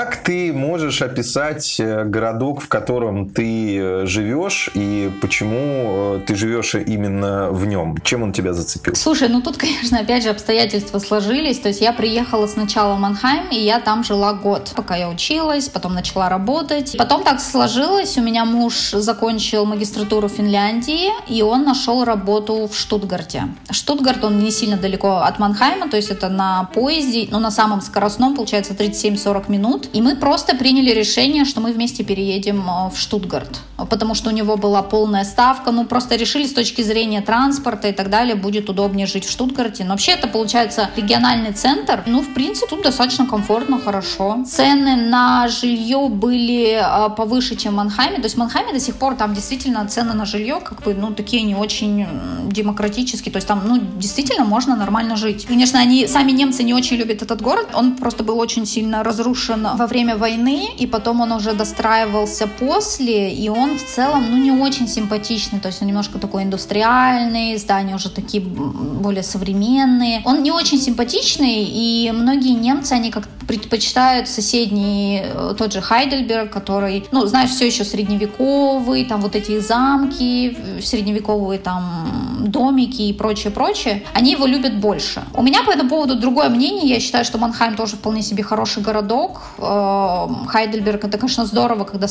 Как 0.00 0.16
ты 0.16 0.50
можешь 0.50 1.02
описать 1.02 1.78
э, 1.78 2.04
городок, 2.04 2.62
в 2.62 2.68
котором 2.68 3.28
ты 3.28 3.76
э, 3.76 4.06
живешь, 4.06 4.70
и 4.72 5.12
почему 5.20 6.16
э, 6.16 6.20
ты 6.26 6.34
живешь 6.36 6.74
именно 6.74 7.50
в 7.50 7.66
нем? 7.66 7.98
Чем 8.02 8.22
он 8.22 8.32
тебя 8.32 8.54
зацепил? 8.54 8.94
Слушай, 8.94 9.28
ну 9.28 9.42
тут, 9.42 9.56
конечно, 9.58 9.98
опять 9.98 10.22
же 10.22 10.30
обстоятельства 10.30 11.00
сложились. 11.00 11.58
То 11.58 11.68
есть 11.68 11.82
я 11.82 11.92
приехала 11.92 12.46
сначала 12.46 12.94
в 12.94 12.98
Манхайм, 12.98 13.48
и 13.50 13.58
я 13.60 13.78
там 13.78 14.02
жила 14.02 14.32
год, 14.32 14.72
пока 14.74 14.96
я 14.96 15.10
училась, 15.10 15.68
потом 15.68 15.92
начала 15.92 16.30
работать. 16.30 16.96
Потом 16.96 17.22
так 17.22 17.38
сложилось, 17.38 18.16
у 18.16 18.22
меня 18.22 18.46
муж 18.46 18.92
закончил 18.92 19.66
магистратуру 19.66 20.28
в 20.28 20.32
Финляндии, 20.32 21.10
и 21.28 21.42
он 21.42 21.64
нашел 21.64 22.04
работу 22.04 22.70
в 22.72 22.74
Штутгарте. 22.74 23.48
Штутгарт, 23.70 24.24
он 24.24 24.38
не 24.38 24.50
сильно 24.50 24.78
далеко 24.78 25.18
от 25.18 25.38
Манхайма, 25.38 25.90
то 25.90 25.98
есть 25.98 26.08
это 26.08 26.30
на 26.30 26.70
поезде, 26.72 27.28
ну 27.30 27.38
на 27.38 27.50
самом 27.50 27.82
скоростном, 27.82 28.34
получается, 28.34 28.72
37-40 28.72 29.50
минут. 29.50 29.89
И 29.92 30.00
мы 30.00 30.14
просто 30.14 30.54
приняли 30.54 30.90
решение, 30.90 31.44
что 31.44 31.60
мы 31.60 31.72
вместе 31.72 32.04
переедем 32.04 32.60
э, 32.60 32.90
в 32.90 32.98
Штутгарт, 32.98 33.60
потому 33.88 34.14
что 34.14 34.30
у 34.30 34.32
него 34.32 34.56
была 34.56 34.82
полная 34.82 35.24
ставка. 35.24 35.72
Ну 35.72 35.84
просто 35.84 36.14
решили 36.14 36.46
с 36.46 36.52
точки 36.52 36.82
зрения 36.82 37.20
транспорта 37.22 37.88
и 37.88 37.92
так 37.92 38.08
далее, 38.08 38.36
будет 38.36 38.70
удобнее 38.70 39.06
жить 39.06 39.24
в 39.24 39.30
Штутгарте. 39.30 39.84
Но 39.84 39.90
вообще 39.90 40.12
это 40.12 40.28
получается 40.28 40.90
региональный 40.96 41.52
центр. 41.52 42.04
Ну, 42.06 42.22
в 42.22 42.34
принципе, 42.34 42.68
тут 42.68 42.82
достаточно 42.82 43.26
комфортно, 43.26 43.80
хорошо. 43.80 44.44
Цены 44.46 44.94
на 44.94 45.48
жилье 45.48 46.08
были 46.08 46.80
э, 46.80 47.10
повыше, 47.16 47.56
чем 47.56 47.72
в 47.72 47.76
Манхайме. 47.76 48.16
То 48.16 48.24
есть 48.24 48.36
в 48.36 48.38
Манхайме 48.38 48.72
до 48.72 48.80
сих 48.80 48.96
пор 48.96 49.16
там 49.16 49.34
действительно 49.34 49.86
цены 49.88 50.14
на 50.14 50.24
жилье 50.24 50.60
как 50.60 50.82
бы, 50.82 50.94
ну, 50.94 51.12
такие 51.12 51.42
не 51.42 51.56
очень 51.56 52.06
демократические. 52.46 53.32
То 53.32 53.38
есть 53.38 53.48
там, 53.48 53.62
ну, 53.66 53.80
действительно 53.96 54.44
можно 54.44 54.76
нормально 54.76 55.16
жить. 55.16 55.46
Конечно, 55.46 55.80
они, 55.80 56.06
сами 56.06 56.30
немцы 56.30 56.62
не 56.62 56.74
очень 56.74 56.96
любят 56.96 57.22
этот 57.22 57.42
город. 57.42 57.68
Он 57.74 57.96
просто 57.96 58.22
был 58.22 58.38
очень 58.38 58.66
сильно 58.66 59.02
разрушен 59.02 59.66
во 59.80 59.86
время 59.86 60.16
войны, 60.16 60.68
и 60.78 60.86
потом 60.86 61.22
он 61.22 61.32
уже 61.32 61.54
достраивался 61.54 62.46
после, 62.46 63.32
и 63.32 63.48
он 63.48 63.78
в 63.78 63.84
целом, 63.84 64.26
ну, 64.30 64.36
не 64.36 64.52
очень 64.52 64.86
симпатичный, 64.86 65.58
то 65.58 65.68
есть 65.68 65.80
он 65.80 65.88
немножко 65.88 66.18
такой 66.18 66.42
индустриальный, 66.42 67.56
здания 67.56 67.94
уже 67.94 68.10
такие 68.10 68.42
более 68.42 69.22
современные. 69.22 70.20
Он 70.24 70.42
не 70.42 70.52
очень 70.52 70.78
симпатичный, 70.78 71.64
и 71.64 72.12
многие 72.12 72.52
немцы, 72.52 72.92
они 72.92 73.10
как 73.10 73.26
предпочитают 73.46 74.28
соседний, 74.28 75.22
э, 75.22 75.54
тот 75.56 75.72
же 75.72 75.80
Хайдельберг, 75.80 76.50
который, 76.50 77.06
ну, 77.12 77.26
знаешь, 77.26 77.50
все 77.50 77.66
еще 77.66 77.84
средневековый, 77.84 79.04
там 79.04 79.20
вот 79.20 79.36
эти 79.36 79.60
замки, 79.60 80.56
средневековые 80.82 81.58
там 81.58 82.44
домики 82.46 83.02
и 83.02 83.12
прочее, 83.12 83.50
прочее, 83.50 84.02
они 84.12 84.32
его 84.32 84.46
любят 84.46 84.78
больше. 84.78 85.22
У 85.34 85.42
меня 85.42 85.62
по 85.62 85.70
этому 85.70 85.90
поводу 85.90 86.14
другое 86.16 86.48
мнение, 86.48 86.88
я 86.88 87.00
считаю, 87.00 87.24
что 87.24 87.38
Манхайм 87.38 87.76
тоже 87.76 87.96
вполне 87.96 88.22
себе 88.22 88.42
хороший 88.42 88.82
городок, 88.82 89.42
э, 89.58 90.26
Хайдельберг 90.48 91.04
это, 91.04 91.18
конечно, 91.18 91.46
здорово, 91.46 91.84
когда 91.84 92.08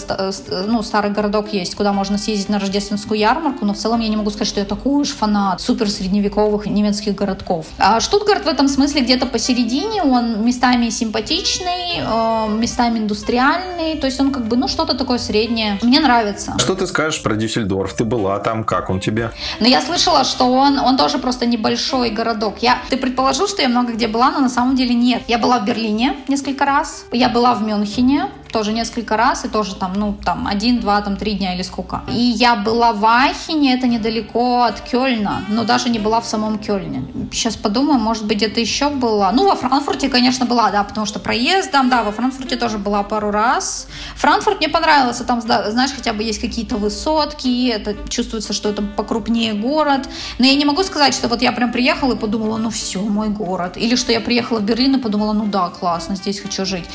ну, 0.67 0.83
старый 0.83 1.11
городок 1.11 1.53
есть, 1.53 1.75
куда 1.75 1.93
можно 1.93 2.17
съездить 2.17 2.49
на 2.49 2.59
рождественскую 2.59 3.19
ярмарку, 3.19 3.65
но 3.65 3.73
в 3.73 3.77
целом 3.77 3.99
я 4.01 4.09
не 4.09 4.17
могу 4.17 4.29
сказать, 4.29 4.47
что 4.47 4.59
я 4.59 4.65
такой 4.65 5.01
уж 5.01 5.09
фанат 5.09 5.61
супер 5.61 5.89
средневековых 5.89 6.65
немецких 6.65 7.15
городков. 7.15 7.67
А 7.77 7.99
Штутгарт 7.99 8.45
в 8.45 8.47
этом 8.47 8.67
смысле 8.67 9.01
где-то 9.01 9.25
посередине, 9.25 10.03
он 10.03 10.45
местами 10.45 10.89
симпатичный, 10.89 11.18
симпатичный, 11.19 11.99
э, 11.99 12.47
местами 12.57 12.99
индустриальный, 12.99 13.97
то 13.97 14.07
есть 14.07 14.19
он 14.19 14.31
как 14.31 14.47
бы, 14.47 14.55
ну, 14.55 14.67
что-то 14.67 14.97
такое 14.97 15.17
среднее. 15.17 15.77
Мне 15.81 15.99
нравится. 15.99 16.53
Что 16.57 16.75
ты 16.75 16.87
скажешь 16.87 17.21
про 17.21 17.35
Дюссельдорф? 17.35 17.93
Ты 17.93 18.03
была 18.05 18.39
там, 18.39 18.63
как 18.63 18.89
он 18.89 18.99
тебе? 18.99 19.31
Ну, 19.59 19.67
я 19.67 19.81
слышала, 19.81 20.23
что 20.23 20.45
он, 20.45 20.79
он 20.79 20.97
тоже 20.97 21.17
просто 21.17 21.45
небольшой 21.45 22.09
городок. 22.09 22.55
Я, 22.61 22.79
ты 22.89 22.97
предположил, 22.97 23.47
что 23.47 23.61
я 23.61 23.69
много 23.69 23.93
где 23.93 24.07
была, 24.07 24.31
но 24.31 24.39
на 24.39 24.49
самом 24.49 24.75
деле 24.75 24.93
нет. 24.95 25.23
Я 25.27 25.37
была 25.37 25.59
в 25.59 25.65
Берлине 25.65 26.15
несколько 26.27 26.65
раз, 26.65 27.05
я 27.11 27.29
была 27.29 27.53
в 27.53 27.61
Мюнхене, 27.61 28.29
тоже 28.51 28.73
несколько 28.73 29.17
раз, 29.17 29.45
и 29.45 29.47
тоже 29.47 29.75
там, 29.75 29.93
ну, 29.93 30.17
там, 30.23 30.47
один, 30.47 30.79
два, 30.79 31.01
там, 31.01 31.15
три 31.17 31.33
дня 31.33 31.55
или 31.55 31.63
сколько. 31.63 32.01
И 32.07 32.19
я 32.19 32.55
была 32.55 32.93
в 32.93 33.05
Ахине, 33.05 33.73
это 33.75 33.87
недалеко 33.87 34.63
от 34.63 34.81
Кёльна, 34.81 35.43
но 35.49 35.63
даже 35.63 35.89
не 35.89 35.99
была 35.99 36.19
в 36.19 36.25
самом 36.25 36.57
Кёльне. 36.57 37.05
Сейчас 37.31 37.55
подумаю, 37.55 37.99
может 37.99 38.25
быть, 38.25 38.37
где-то 38.37 38.59
еще 38.59 38.89
была. 38.89 39.31
Ну, 39.31 39.47
во 39.47 39.55
Франкфурте, 39.55 40.09
конечно, 40.09 40.45
была, 40.45 40.71
да, 40.71 40.83
потому 40.83 41.05
что 41.05 41.19
проездом, 41.19 41.89
да, 41.89 42.03
во 42.03 42.11
Франкфурте 42.11 42.55
тоже 42.55 42.77
была 42.77 43.03
пару 43.03 43.31
раз. 43.31 43.87
Франкфурт 44.15 44.59
мне 44.59 44.69
понравился, 44.69 45.23
там, 45.23 45.41
знаешь, 45.41 45.91
хотя 45.95 46.13
бы 46.13 46.23
есть 46.23 46.41
какие-то 46.41 46.77
высотки, 46.77 47.67
это 47.67 47.95
чувствуется, 48.09 48.53
что 48.53 48.69
это 48.69 48.81
покрупнее 48.81 49.53
город. 49.53 50.09
Но 50.39 50.45
я 50.45 50.55
не 50.55 50.65
могу 50.65 50.83
сказать, 50.83 51.13
что 51.13 51.27
вот 51.27 51.41
я 51.41 51.51
прям 51.51 51.71
приехала 51.71 52.13
и 52.13 52.17
подумала, 52.17 52.57
ну 52.57 52.69
все, 52.69 53.01
мой 53.01 53.29
город. 53.29 53.77
Или 53.77 53.95
что 53.95 54.11
я 54.11 54.19
приехала 54.19 54.59
в 54.59 54.63
Берлин 54.63 54.95
и 54.95 54.99
подумала, 54.99 55.33
ну 55.33 55.45
да, 55.45 55.69
классно, 55.69 56.15
здесь 56.15 56.39
хочу 56.39 56.65
жить. 56.65 56.85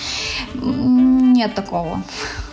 Нет, 0.55 1.44
нет 1.45 1.55
такого. 1.55 2.03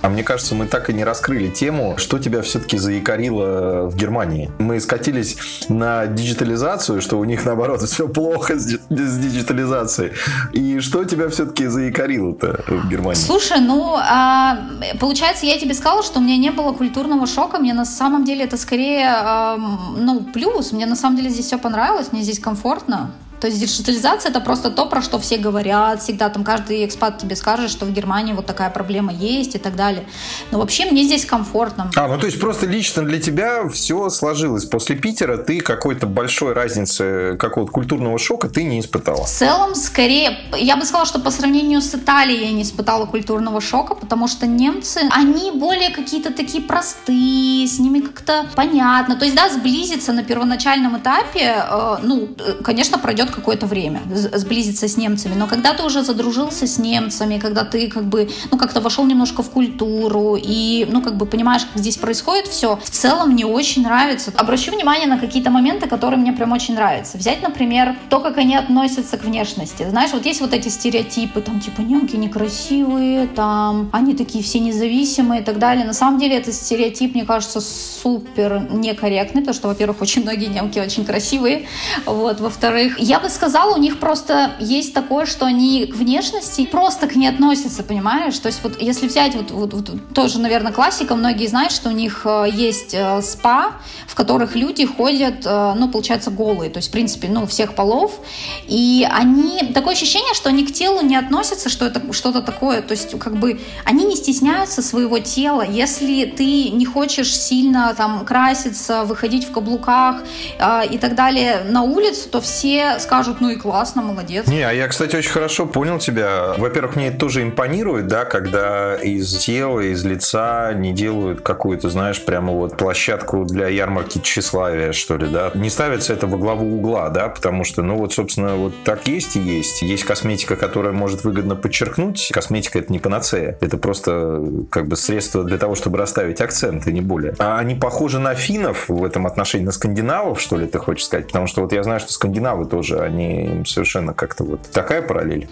А 0.01 0.09
мне 0.09 0.23
кажется, 0.23 0.55
мы 0.55 0.65
так 0.65 0.89
и 0.89 0.93
не 0.93 1.03
раскрыли 1.03 1.49
тему, 1.49 1.95
что 1.97 2.19
тебя 2.19 2.41
все-таки 2.41 2.77
заякорило 2.77 3.87
в 3.87 3.95
Германии. 3.95 4.49
Мы 4.59 4.79
скатились 4.79 5.37
на 5.69 6.07
диджитализацию, 6.07 7.01
что 7.01 7.19
у 7.19 7.23
них, 7.23 7.45
наоборот, 7.45 7.81
все 7.89 8.07
плохо 8.07 8.57
с, 8.57 8.65
с 8.89 9.17
диджитализацией. 9.17 10.13
И 10.53 10.79
что 10.79 11.03
тебя 11.05 11.29
все-таки 11.29 11.67
заикарило-то 11.67 12.63
в 12.67 12.89
Германии? 12.89 13.19
Слушай, 13.19 13.61
ну, 13.61 13.95
а, 13.97 14.57
получается, 14.99 15.45
я 15.45 15.59
тебе 15.59 15.73
сказала, 15.73 16.03
что 16.03 16.19
у 16.19 16.23
меня 16.23 16.37
не 16.37 16.51
было 16.51 16.73
культурного 16.73 17.27
шока. 17.27 17.59
Мне 17.59 17.73
на 17.73 17.85
самом 17.85 18.25
деле 18.25 18.45
это 18.45 18.57
скорее, 18.57 19.07
а, 19.07 19.57
ну, 19.97 20.21
плюс. 20.33 20.71
Мне 20.71 20.85
на 20.85 20.95
самом 20.95 21.17
деле 21.17 21.29
здесь 21.29 21.45
все 21.45 21.57
понравилось, 21.57 22.11
мне 22.11 22.23
здесь 22.23 22.39
комфортно. 22.39 23.11
То 23.41 23.47
есть 23.47 23.59
диджитализация 23.59 24.29
это 24.29 24.39
просто 24.39 24.69
то, 24.69 24.85
про 24.85 25.01
что 25.01 25.17
все 25.19 25.37
говорят 25.37 26.01
всегда. 26.01 26.29
Там 26.29 26.43
каждый 26.43 26.85
экспат 26.85 27.17
тебе 27.17 27.35
скажет, 27.35 27.71
что 27.71 27.85
в 27.85 27.91
Германии 27.91 28.33
вот 28.33 28.45
такая 28.45 28.69
проблема 28.69 29.11
есть 29.11 29.55
и 29.55 29.57
так 29.57 29.75
далее. 29.75 30.05
Но 30.51 30.59
вообще 30.59 30.85
мне 30.85 31.03
здесь 31.03 31.25
комфортно. 31.25 31.89
А, 31.95 32.07
ну 32.07 32.19
то 32.19 32.27
есть 32.27 32.39
просто 32.39 32.67
лично 32.67 33.03
для 33.03 33.19
тебя 33.19 33.67
все 33.67 34.09
сложилось. 34.09 34.65
После 34.65 34.95
Питера 34.95 35.37
ты 35.37 35.59
какой-то 35.59 36.05
большой 36.05 36.53
разницы, 36.53 37.35
какого-то 37.39 37.71
культурного 37.71 38.19
шока 38.19 38.47
ты 38.47 38.63
не 38.63 38.79
испытала? 38.79 39.25
В 39.25 39.29
целом, 39.29 39.73
скорее, 39.73 40.37
я 40.55 40.77
бы 40.77 40.85
сказала, 40.85 41.07
что 41.07 41.19
по 41.19 41.31
сравнению 41.31 41.81
с 41.81 41.95
Италией 41.95 42.45
я 42.45 42.51
не 42.51 42.61
испытала 42.61 43.07
культурного 43.07 43.59
шока, 43.59 43.95
потому 43.95 44.27
что 44.27 44.45
немцы, 44.45 45.01
они 45.09 45.51
более 45.51 45.89
какие-то 45.89 46.31
такие 46.31 46.63
простые, 46.63 47.67
с 47.67 47.79
ними 47.79 48.01
как-то 48.01 48.45
понятно. 48.55 49.15
То 49.15 49.25
есть, 49.25 49.35
да, 49.35 49.49
сблизиться 49.49 50.13
на 50.13 50.23
первоначальном 50.23 50.99
этапе, 50.99 51.55
э, 51.67 51.97
ну, 52.03 52.29
э, 52.37 52.61
конечно, 52.63 52.99
пройдет 52.99 53.30
какое-то 53.31 53.65
время 53.65 54.01
сблизиться 54.11 54.87
с 54.87 54.97
немцами, 54.97 55.35
но 55.35 55.47
когда 55.47 55.73
ты 55.73 55.83
уже 55.83 56.03
задружился 56.03 56.67
с 56.67 56.77
немцами, 56.77 57.39
когда 57.39 57.63
ты 57.63 57.89
как 57.89 58.03
бы, 58.03 58.29
ну, 58.51 58.57
как-то 58.57 58.81
вошел 58.81 59.05
немножко 59.05 59.43
в 59.43 59.49
культуру 59.49 60.37
и, 60.39 60.87
ну, 60.89 61.01
как 61.01 61.15
бы 61.15 61.25
понимаешь, 61.25 61.63
как 61.65 61.81
здесь 61.81 61.97
происходит 61.97 62.47
все, 62.47 62.79
в 62.83 62.89
целом 62.89 63.31
мне 63.31 63.45
очень 63.45 63.83
нравится. 63.83 64.31
Обращу 64.35 64.71
внимание 64.71 65.07
на 65.07 65.17
какие-то 65.17 65.49
моменты, 65.49 65.87
которые 65.87 66.19
мне 66.19 66.33
прям 66.33 66.51
очень 66.51 66.75
нравятся. 66.75 67.17
Взять, 67.17 67.41
например, 67.41 67.95
то, 68.09 68.19
как 68.19 68.37
они 68.37 68.55
относятся 68.55 69.17
к 69.17 69.23
внешности. 69.23 69.87
Знаешь, 69.89 70.11
вот 70.11 70.25
есть 70.25 70.41
вот 70.41 70.53
эти 70.53 70.69
стереотипы, 70.69 71.41
там, 71.41 71.59
типа, 71.59 71.81
немки 71.81 72.15
некрасивые, 72.15 73.27
там, 73.27 73.89
они 73.93 74.13
такие 74.13 74.43
все 74.43 74.59
независимые 74.59 75.41
и 75.41 75.43
так 75.43 75.59
далее. 75.59 75.85
На 75.85 75.93
самом 75.93 76.19
деле 76.19 76.37
этот 76.37 76.53
стереотип, 76.53 77.15
мне 77.15 77.25
кажется, 77.25 77.61
супер 77.61 78.67
некорректный, 78.69 79.41
потому 79.41 79.55
что, 79.55 79.67
во-первых, 79.67 80.01
очень 80.01 80.23
многие 80.23 80.47
немки 80.47 80.79
очень 80.79 81.05
красивые, 81.05 81.67
вот, 82.05 82.39
во-вторых, 82.39 82.99
я 82.99 83.19
бы 83.21 83.29
сказала, 83.29 83.75
у 83.75 83.79
них 83.79 83.99
просто 83.99 84.51
есть 84.59 84.93
такое, 84.93 85.25
что 85.25 85.45
они 85.45 85.85
к 85.85 85.95
внешности 85.95 86.65
просто 86.65 87.07
к 87.07 87.15
ней 87.15 87.27
относятся, 87.27 87.83
понимаешь? 87.83 88.37
То 88.39 88.47
есть 88.47 88.59
вот 88.63 88.81
если 88.81 89.07
взять 89.07 89.35
вот, 89.35 89.51
вот, 89.51 89.73
вот 89.73 90.13
тоже, 90.13 90.39
наверное, 90.39 90.71
классика, 90.71 91.15
многие 91.15 91.47
знают, 91.47 91.71
что 91.71 91.89
у 91.89 91.91
них 91.91 92.21
э, 92.25 92.47
есть 92.51 92.93
э, 92.93 93.21
спа, 93.21 93.73
в 94.07 94.15
которых 94.15 94.55
люди 94.55 94.85
ходят, 94.85 95.45
э, 95.45 95.73
ну, 95.75 95.89
получается, 95.89 96.31
голые, 96.31 96.69
то 96.69 96.77
есть, 96.77 96.89
в 96.89 96.91
принципе, 96.91 97.27
ну, 97.29 97.45
всех 97.45 97.75
полов, 97.75 98.19
и 98.67 99.07
они, 99.09 99.71
такое 99.73 99.93
ощущение, 99.93 100.33
что 100.33 100.49
они 100.49 100.65
к 100.65 100.73
телу 100.73 101.01
не 101.01 101.15
относятся, 101.15 101.69
что 101.69 101.85
это 101.85 102.01
что-то 102.13 102.41
такое, 102.41 102.81
то 102.81 102.91
есть, 102.91 103.17
как 103.19 103.37
бы, 103.37 103.59
они 103.85 104.05
не 104.05 104.15
стесняются 104.15 104.81
своего 104.81 105.19
тела, 105.19 105.61
если 105.61 106.25
ты 106.25 106.69
не 106.69 106.85
хочешь 106.85 107.35
сильно 107.35 107.93
там 107.95 108.25
краситься, 108.25 109.03
выходить 109.03 109.47
в 109.47 109.51
каблуках 109.51 110.23
э, 110.59 110.87
и 110.91 110.97
так 110.97 111.15
далее 111.15 111.63
на 111.69 111.83
улицу, 111.83 112.29
то 112.29 112.41
все 112.41 112.99
скажут, 113.11 113.41
ну 113.41 113.49
и 113.49 113.57
классно, 113.57 114.01
молодец. 114.01 114.47
Не, 114.47 114.61
а 114.61 114.71
я, 114.71 114.87
кстати, 114.87 115.17
очень 115.17 115.31
хорошо 115.31 115.65
понял 115.65 115.99
тебя. 115.99 116.53
Во-первых, 116.57 116.95
мне 116.95 117.09
это 117.09 117.17
тоже 117.17 117.43
импонирует, 117.43 118.07
да, 118.07 118.23
когда 118.23 118.95
из 118.95 119.37
тела, 119.37 119.81
из 119.81 120.05
лица 120.05 120.71
не 120.73 120.93
делают 120.93 121.41
какую-то, 121.41 121.89
знаешь, 121.89 122.23
прямо 122.23 122.53
вот 122.53 122.77
площадку 122.77 123.43
для 123.43 123.67
ярмарки 123.67 124.19
тщеславия, 124.19 124.93
что 124.93 125.17
ли, 125.17 125.27
да. 125.27 125.51
Не 125.55 125.69
ставится 125.69 126.13
это 126.13 126.25
во 126.25 126.37
главу 126.37 126.77
угла, 126.77 127.09
да, 127.09 127.27
потому 127.27 127.65
что, 127.65 127.81
ну 127.81 127.97
вот, 127.97 128.13
собственно, 128.13 128.55
вот 128.55 128.73
так 128.85 129.05
есть 129.09 129.35
и 129.35 129.41
есть. 129.41 129.81
Есть 129.81 130.05
косметика, 130.05 130.55
которая 130.55 130.93
может 130.93 131.25
выгодно 131.25 131.57
подчеркнуть. 131.57 132.29
Косметика 132.31 132.79
это 132.79 132.93
не 132.93 132.99
панацея. 132.99 133.57
Это 133.59 133.77
просто 133.77 134.41
как 134.69 134.87
бы 134.87 134.95
средство 134.95 135.43
для 135.43 135.57
того, 135.57 135.75
чтобы 135.75 135.97
расставить 135.97 136.39
акцент, 136.39 136.87
и 136.87 136.93
не 136.93 137.01
более. 137.01 137.35
А 137.39 137.59
они 137.59 137.75
похожи 137.75 138.19
на 138.19 138.35
финнов 138.35 138.87
в 138.87 139.03
этом 139.03 139.27
отношении, 139.27 139.65
на 139.65 139.73
скандинавов, 139.73 140.39
что 140.39 140.55
ли, 140.55 140.65
ты 140.65 140.79
хочешь 140.79 141.07
сказать? 141.07 141.27
Потому 141.27 141.47
что 141.47 141.61
вот 141.61 141.73
я 141.73 141.83
знаю, 141.83 141.99
что 141.99 142.13
скандинавы 142.13 142.63
тоже, 142.63 142.90
они 142.99 143.63
совершенно 143.65 144.13
как-то 144.13 144.43
вот 144.43 144.61
такая 144.71 145.01
параллель. 145.01 145.47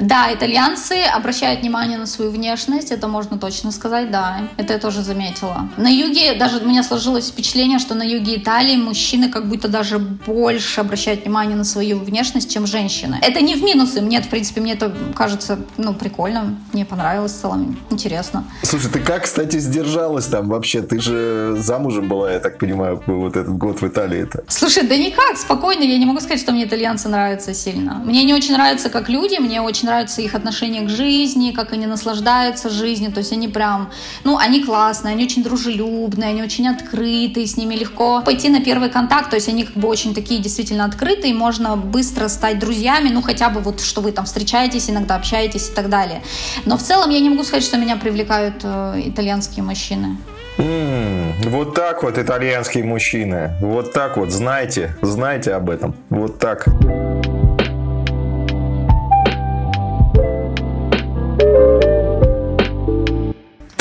Да, 0.00 0.32
итальянцы 0.32 1.02
обращают 1.02 1.60
внимание 1.60 1.98
на 1.98 2.06
свою 2.06 2.30
внешность, 2.30 2.92
это 2.92 3.08
можно 3.08 3.38
точно 3.38 3.72
сказать, 3.72 4.10
да. 4.10 4.48
Это 4.56 4.74
я 4.74 4.78
тоже 4.78 5.02
заметила. 5.02 5.68
На 5.76 5.88
юге, 5.88 6.34
даже 6.34 6.58
у 6.58 6.68
меня 6.68 6.82
сложилось 6.82 7.28
впечатление, 7.28 7.78
что 7.78 7.94
на 7.94 8.02
юге 8.02 8.36
Италии 8.36 8.76
мужчины 8.76 9.28
как 9.28 9.48
будто 9.48 9.68
даже 9.68 9.98
больше 9.98 10.80
обращают 10.80 11.22
внимание 11.22 11.56
на 11.56 11.64
свою 11.64 11.98
внешность, 11.98 12.52
чем 12.52 12.66
женщины. 12.66 13.18
Это 13.22 13.40
не 13.40 13.54
в 13.54 13.62
минусы, 13.62 14.00
мне, 14.00 14.20
в 14.20 14.28
принципе, 14.28 14.60
мне 14.60 14.74
это 14.74 14.92
кажется, 15.14 15.58
ну, 15.76 15.94
прикольно, 15.94 16.56
мне 16.72 16.84
понравилось 16.84 17.32
в 17.32 17.40
целом, 17.40 17.78
интересно. 17.90 18.44
Слушай, 18.62 18.90
ты 18.90 19.00
как, 19.00 19.24
кстати, 19.24 19.58
сдержалась 19.58 20.26
там 20.26 20.48
вообще? 20.48 20.82
Ты 20.82 21.00
же 21.00 21.56
замужем 21.58 22.08
была, 22.08 22.32
я 22.32 22.40
так 22.40 22.58
понимаю, 22.58 23.02
вот 23.06 23.36
этот 23.36 23.56
год 23.56 23.80
в 23.80 23.86
Италии 23.86 24.20
это. 24.20 24.44
Слушай, 24.48 24.86
да 24.86 24.96
никак, 24.96 25.36
спокойно, 25.36 25.82
я 25.82 25.98
не 25.98 26.06
могу 26.06 26.20
сказать, 26.20 26.40
что 26.40 26.52
мне 26.56 26.64
итальянцы 26.64 27.08
нравятся 27.08 27.52
сильно. 27.52 28.02
Мне 28.04 28.24
не 28.24 28.32
очень 28.32 28.54
нравятся 28.54 28.88
как 28.88 29.10
люди, 29.10 29.38
мне 29.38 29.60
очень 29.60 29.86
нравится 29.86 30.22
их 30.22 30.34
отношение 30.34 30.82
к 30.82 30.88
жизни, 30.88 31.52
как 31.52 31.72
они 31.72 31.86
наслаждаются 31.86 32.70
жизнью. 32.70 33.12
То 33.12 33.18
есть 33.18 33.32
они 33.32 33.46
прям, 33.46 33.90
ну, 34.24 34.38
они 34.38 34.64
классные, 34.64 35.12
они 35.12 35.24
очень 35.24 35.42
дружелюбные, 35.42 36.30
они 36.30 36.42
очень 36.42 36.66
открытые, 36.66 37.46
с 37.46 37.58
ними 37.58 37.74
легко 37.74 38.22
пойти 38.22 38.48
на 38.48 38.60
первый 38.60 38.88
контакт. 38.88 39.28
То 39.28 39.36
есть 39.36 39.48
они 39.48 39.64
как 39.64 39.76
бы 39.76 39.86
очень 39.86 40.14
такие 40.14 40.40
действительно 40.40 40.86
открытые, 40.86 41.34
можно 41.34 41.76
быстро 41.76 42.28
стать 42.28 42.58
друзьями, 42.58 43.10
ну, 43.10 43.20
хотя 43.20 43.50
бы 43.50 43.60
вот, 43.60 43.80
что 43.80 44.00
вы 44.00 44.12
там 44.12 44.24
встречаетесь, 44.24 44.88
иногда 44.88 45.16
общаетесь 45.16 45.68
и 45.68 45.72
так 45.72 45.90
далее. 45.90 46.22
Но 46.64 46.78
в 46.78 46.82
целом 46.82 47.10
я 47.10 47.20
не 47.20 47.28
могу 47.28 47.44
сказать, 47.44 47.64
что 47.64 47.76
меня 47.76 47.96
привлекают 47.96 48.56
э, 48.62 49.02
итальянские 49.04 49.62
мужчины. 49.62 50.16
Mm, 50.58 51.48
вот 51.50 51.74
так 51.74 52.02
вот 52.02 52.18
итальянские 52.18 52.84
мужчины. 52.84 53.52
Вот 53.60 53.92
так 53.92 54.16
вот, 54.16 54.30
знайте, 54.30 54.96
знайте 55.02 55.52
об 55.52 55.70
этом. 55.70 55.94
Вот 56.08 56.38
так. 56.38 56.66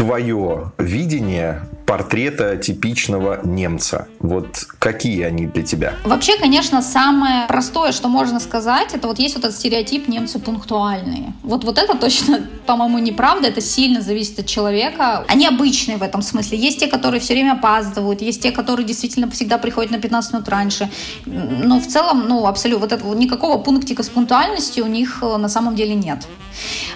твое 0.06 0.72
видение 0.78 1.68
портрета 1.86 2.58
типичного 2.58 3.40
немца? 3.44 4.08
Вот 4.20 4.66
какие 4.80 5.24
они 5.24 5.48
для 5.48 5.64
тебя? 5.64 5.94
Вообще, 6.04 6.38
конечно, 6.38 6.82
самое 6.82 7.48
простое, 7.48 7.92
что 7.92 8.08
можно 8.08 8.40
сказать, 8.40 8.94
это 8.94 9.08
вот 9.08 9.20
есть 9.20 9.36
вот 9.36 9.46
этот 9.46 9.58
стереотип 9.58 10.08
немцы 10.08 10.40
пунктуальные. 10.40 11.34
Вот, 11.44 11.64
вот 11.64 11.78
это 11.78 11.98
точно, 11.98 12.44
по-моему, 12.66 13.00
неправда, 13.00 13.48
это 13.48 13.62
сильно 13.62 14.02
зависит 14.02 14.40
от 14.40 14.46
человека. 14.46 15.26
Они 15.28 15.48
обычные 15.48 15.98
в 15.98 16.04
этом 16.04 16.22
смысле. 16.22 16.58
Есть 16.58 16.80
те, 16.80 16.88
которые 16.88 17.20
все 17.20 17.34
время 17.34 17.54
опаздывают, 17.54 18.22
есть 18.22 18.42
те, 18.42 18.52
которые 18.52 18.86
действительно 18.86 19.30
всегда 19.30 19.58
приходят 19.58 19.92
на 19.92 20.00
15 20.00 20.34
минут 20.34 20.50
раньше. 20.50 20.90
Но 21.26 21.80
в 21.80 21.88
целом, 21.88 22.26
ну, 22.28 22.46
абсолютно, 22.46 22.88
вот 22.88 22.92
этого, 22.92 23.14
никакого 23.14 23.58
пунктика 23.58 24.04
с 24.04 24.10
пунктуальностью 24.10 24.86
у 24.86 24.88
них 24.88 25.20
э, 25.22 25.38
на 25.38 25.50
самом 25.50 25.76
деле 25.76 25.96
нет. 25.96 26.28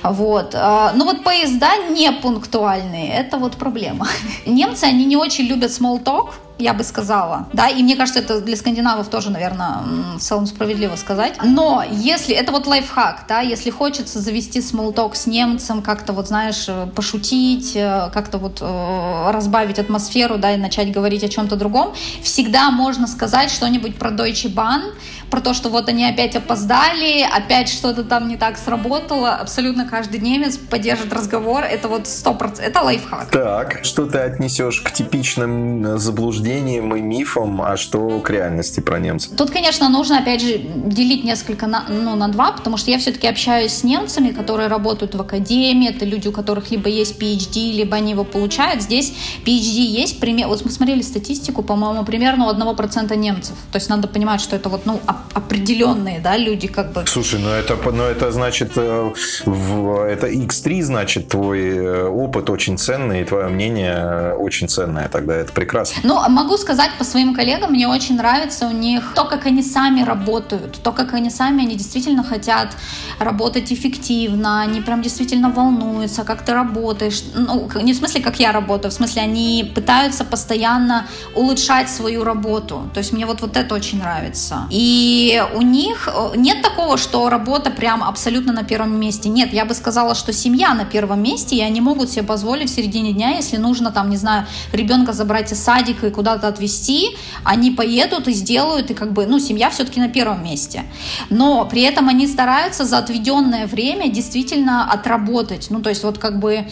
Вот. 0.04 0.56
А, 0.56 0.94
ну 0.96 1.06
вот 1.06 1.24
поезда 1.24 1.72
не 1.90 2.12
пунктуальные, 2.12 3.12
это 3.14 3.38
вот 3.38 3.58
проблема. 3.58 4.08
Немцы, 4.46 4.86
они 4.86 5.06
не 5.06 5.18
очень 5.18 5.46
любят 5.46 5.72
small 5.72 6.04
talk, 6.04 6.32
я 6.60 6.74
бы 6.74 6.84
сказала, 6.84 7.48
да, 7.54 7.70
и 7.70 7.82
мне 7.82 7.96
кажется, 7.96 8.20
это 8.20 8.42
для 8.42 8.58
скандинавов 8.58 9.08
тоже, 9.08 9.32
наверное, 9.32 9.78
в 10.18 10.20
целом 10.20 10.46
справедливо 10.46 10.98
сказать. 10.98 11.36
Но 11.44 11.84
если, 11.90 12.36
это 12.36 12.52
вот 12.52 12.68
лайфхак, 12.68 13.26
да, 13.28 13.40
если 13.40 13.70
хочется 13.70 14.20
завести 14.20 14.62
смолток 14.62 15.16
с 15.16 15.26
немцем, 15.26 15.82
как-то 15.82 16.12
вот, 16.12 16.28
знаешь, 16.28 16.66
э, 16.68 16.88
пошутить, 16.94 17.72
э, 17.76 18.10
как-то 18.14 18.38
вот 18.38 18.60
э, 18.62 19.32
разбавить 19.32 19.80
атмосферу, 19.80 20.38
да, 20.38 20.54
и 20.54 20.58
начать 20.58 20.92
говорить 20.92 21.24
о 21.24 21.30
чем-то 21.30 21.56
другом, 21.56 21.94
всегда 22.22 22.72
можно 22.72 23.08
сказать 23.08 23.52
что-нибудь 23.52 23.98
про 23.98 24.12
Deutsche 24.12 24.54
Bahn, 24.54 24.92
про 25.30 25.42
то, 25.42 25.54
что 25.54 25.70
вот 25.70 25.90
они 25.90 26.06
опять 26.06 26.36
опоздали, 26.36 27.22
опять 27.22 27.70
что-то 27.70 28.04
там 28.04 28.28
не 28.28 28.38
так 28.38 28.58
сработало. 28.58 29.32
Абсолютно 29.32 29.88
каждый 29.88 30.20
немец 30.20 30.58
поддержит 30.58 31.14
разговор, 31.14 31.64
это 31.64 31.88
вот 31.88 32.08
сто 32.08 32.34
процентов, 32.34 32.70
это 32.70 32.82
лайфхак. 32.82 33.32
Так, 33.32 33.80
что 33.84 34.06
ты 34.06 34.20
отнесешь 34.20 34.82
к 34.82 34.92
типичным 34.92 35.98
заблуждениям 35.98 36.40
заблуждениям 36.50 36.96
и 36.96 37.02
мифам, 37.02 37.62
а 37.62 37.78
что 37.78 38.20
к 38.20 38.30
реальности 38.30 38.80
про 38.80 39.00
немцев? 39.00 39.34
Тут, 39.38 39.52
конечно, 39.52 39.90
нужно, 39.90 40.20
опять 40.20 40.42
же, 40.42 40.58
делить 40.58 41.24
несколько 41.24 41.68
на, 41.68 41.86
ну, 41.88 42.16
на 42.16 42.28
два, 42.28 42.52
потому 42.52 42.78
что 42.78 42.92
я 42.92 42.98
все-таки 42.98 43.28
общаюсь 43.28 43.74
с 43.74 43.84
немцами, 43.84 44.30
которые 44.30 44.68
работают 44.68 45.16
в 45.16 45.22
академии, 45.22 45.90
это 45.90 46.06
люди, 46.06 46.28
у 46.28 46.32
которых 46.32 46.72
либо 46.72 46.90
есть 46.90 47.22
PhD, 47.22 47.72
либо 47.72 47.96
они 47.96 48.12
его 48.12 48.24
получают. 48.24 48.82
Здесь 48.82 49.14
PhD 49.46 49.82
есть, 50.02 50.20
пример, 50.20 50.48
вот 50.48 50.64
мы 50.66 50.72
смотрели 50.72 51.02
статистику, 51.02 51.64
по-моему, 51.64 52.04
примерно 52.06 52.48
у 52.48 52.54
1% 52.54 53.16
немцев. 53.16 53.56
То 53.72 53.78
есть 53.78 53.90
надо 53.90 54.08
понимать, 54.08 54.42
что 54.42 54.56
это 54.56 54.70
вот, 54.70 54.86
ну, 54.86 55.00
определенные, 55.34 56.20
да, 56.20 56.38
люди 56.38 56.68
как 56.68 56.92
бы. 56.92 57.04
Слушай, 57.08 57.40
ну 57.40 57.50
это, 57.50 57.78
ну 57.92 58.04
это 58.04 58.32
значит, 58.32 58.72
э, 58.76 59.12
в, 59.46 60.04
это 60.04 60.28
X3, 60.28 60.82
значит, 60.82 61.30
твой 61.30 61.62
э, 61.62 62.06
опыт 62.06 62.50
очень 62.50 62.78
ценный, 62.78 63.22
и 63.22 63.24
твое 63.24 63.48
мнение 63.48 64.34
очень 64.34 64.68
ценное, 64.68 65.08
тогда 65.10 65.36
это 65.36 65.52
прекрасно. 65.54 66.02
Ну, 66.04 66.30
могу 66.30 66.58
сказать 66.58 66.92
по 66.98 67.04
своим 67.04 67.36
коллегам, 67.36 67.72
мне 67.72 67.88
очень 67.88 68.16
нравится 68.18 68.68
у 68.68 68.72
них 68.72 69.04
то, 69.16 69.26
как 69.26 69.46
они 69.46 69.64
сами 69.64 70.04
работают, 70.04 70.80
то, 70.84 70.92
как 70.92 71.14
они 71.14 71.30
сами, 71.30 71.64
они 71.64 71.76
действительно 71.76 72.24
хотят 72.24 72.76
работать 73.20 73.72
эффективно, 73.72 74.62
они 74.62 74.82
прям 74.82 75.02
действительно 75.02 75.50
волнуются, 75.50 76.24
как 76.24 76.44
ты 76.44 76.54
работаешь. 76.54 77.24
Ну, 77.36 77.70
не 77.82 77.94
в 77.94 77.96
смысле, 77.96 78.22
как 78.22 78.40
я 78.40 78.52
работаю, 78.52 78.92
в 78.92 78.94
смысле, 78.94 79.22
они 79.24 79.72
пытаются 79.76 80.24
постоянно 80.24 81.06
улучшать 81.36 81.90
свою 81.90 82.24
работу. 82.24 82.90
То 82.94 83.00
есть 83.00 83.14
мне 83.14 83.26
вот, 83.26 83.42
вот 83.42 83.58
это 83.58 83.76
очень 83.76 84.00
нравится. 84.00 84.68
И 84.70 85.09
у 85.56 85.62
них 85.62 86.08
э, 86.08 86.32
нет 86.36 86.62
такого, 86.62 86.98
что 86.98 87.30
работа 87.30 87.72
прям 87.72 88.04
абсолютно 88.04 88.54
на 88.54 88.64
первом 88.64 89.00
месте. 89.00 89.30
Нет, 89.30 89.54
я 89.54 89.66
бы 89.66 89.74
сказала, 89.74 90.16
что 90.16 90.34
семья 90.34 90.74
на 90.74 90.86
первом 90.86 91.22
месте, 91.22 91.56
и 91.56 91.62
они 91.62 91.82
могут 91.82 92.10
себе 92.10 92.24
позволить 92.24 92.70
в 92.70 92.76
середине 92.76 93.14
дня, 93.14 93.30
если 93.32 93.58
нужно, 93.58 93.92
там, 93.92 94.10
не 94.10 94.18
знаю, 94.18 94.46
ребенка 94.72 95.14
забрать 95.14 95.52
из 95.52 95.64
садика 95.64 96.08
и 96.08 96.12
куда-то 96.12 96.48
отвезти, 96.48 97.18
они 97.44 97.72
поедут 97.72 98.28
и 98.28 98.34
сделают, 98.34 98.92
и 98.92 98.94
как 98.94 99.14
бы, 99.14 99.26
ну, 99.26 99.40
семья 99.40 99.70
все-таки 99.70 100.00
на 100.00 100.10
первом 100.10 100.44
месте. 100.44 100.84
Но 101.30 101.66
при 101.66 101.82
этом 101.82 102.10
они 102.10 102.28
стараются 102.28 102.86
за 102.86 102.98
отведенное 102.98 103.68
время 103.68 104.10
действительно 104.10 104.92
отработать. 104.92 105.68
Ну, 105.70 105.82
то 105.82 105.90
есть 105.90 106.04
вот 106.04 106.18
как 106.18 106.40
бы 106.40 106.68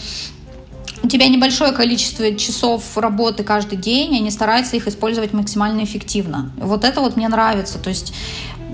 у 1.08 1.10
тебя 1.10 1.26
небольшое 1.28 1.72
количество 1.72 2.36
часов 2.36 2.98
работы 2.98 3.42
каждый 3.42 3.78
день, 3.78 4.14
они 4.16 4.30
стараются 4.30 4.76
их 4.76 4.86
использовать 4.86 5.32
максимально 5.32 5.82
эффективно. 5.82 6.52
Вот 6.58 6.84
это 6.84 7.00
вот 7.00 7.16
мне 7.16 7.28
нравится. 7.28 7.78
То 7.78 7.88
есть 7.88 8.12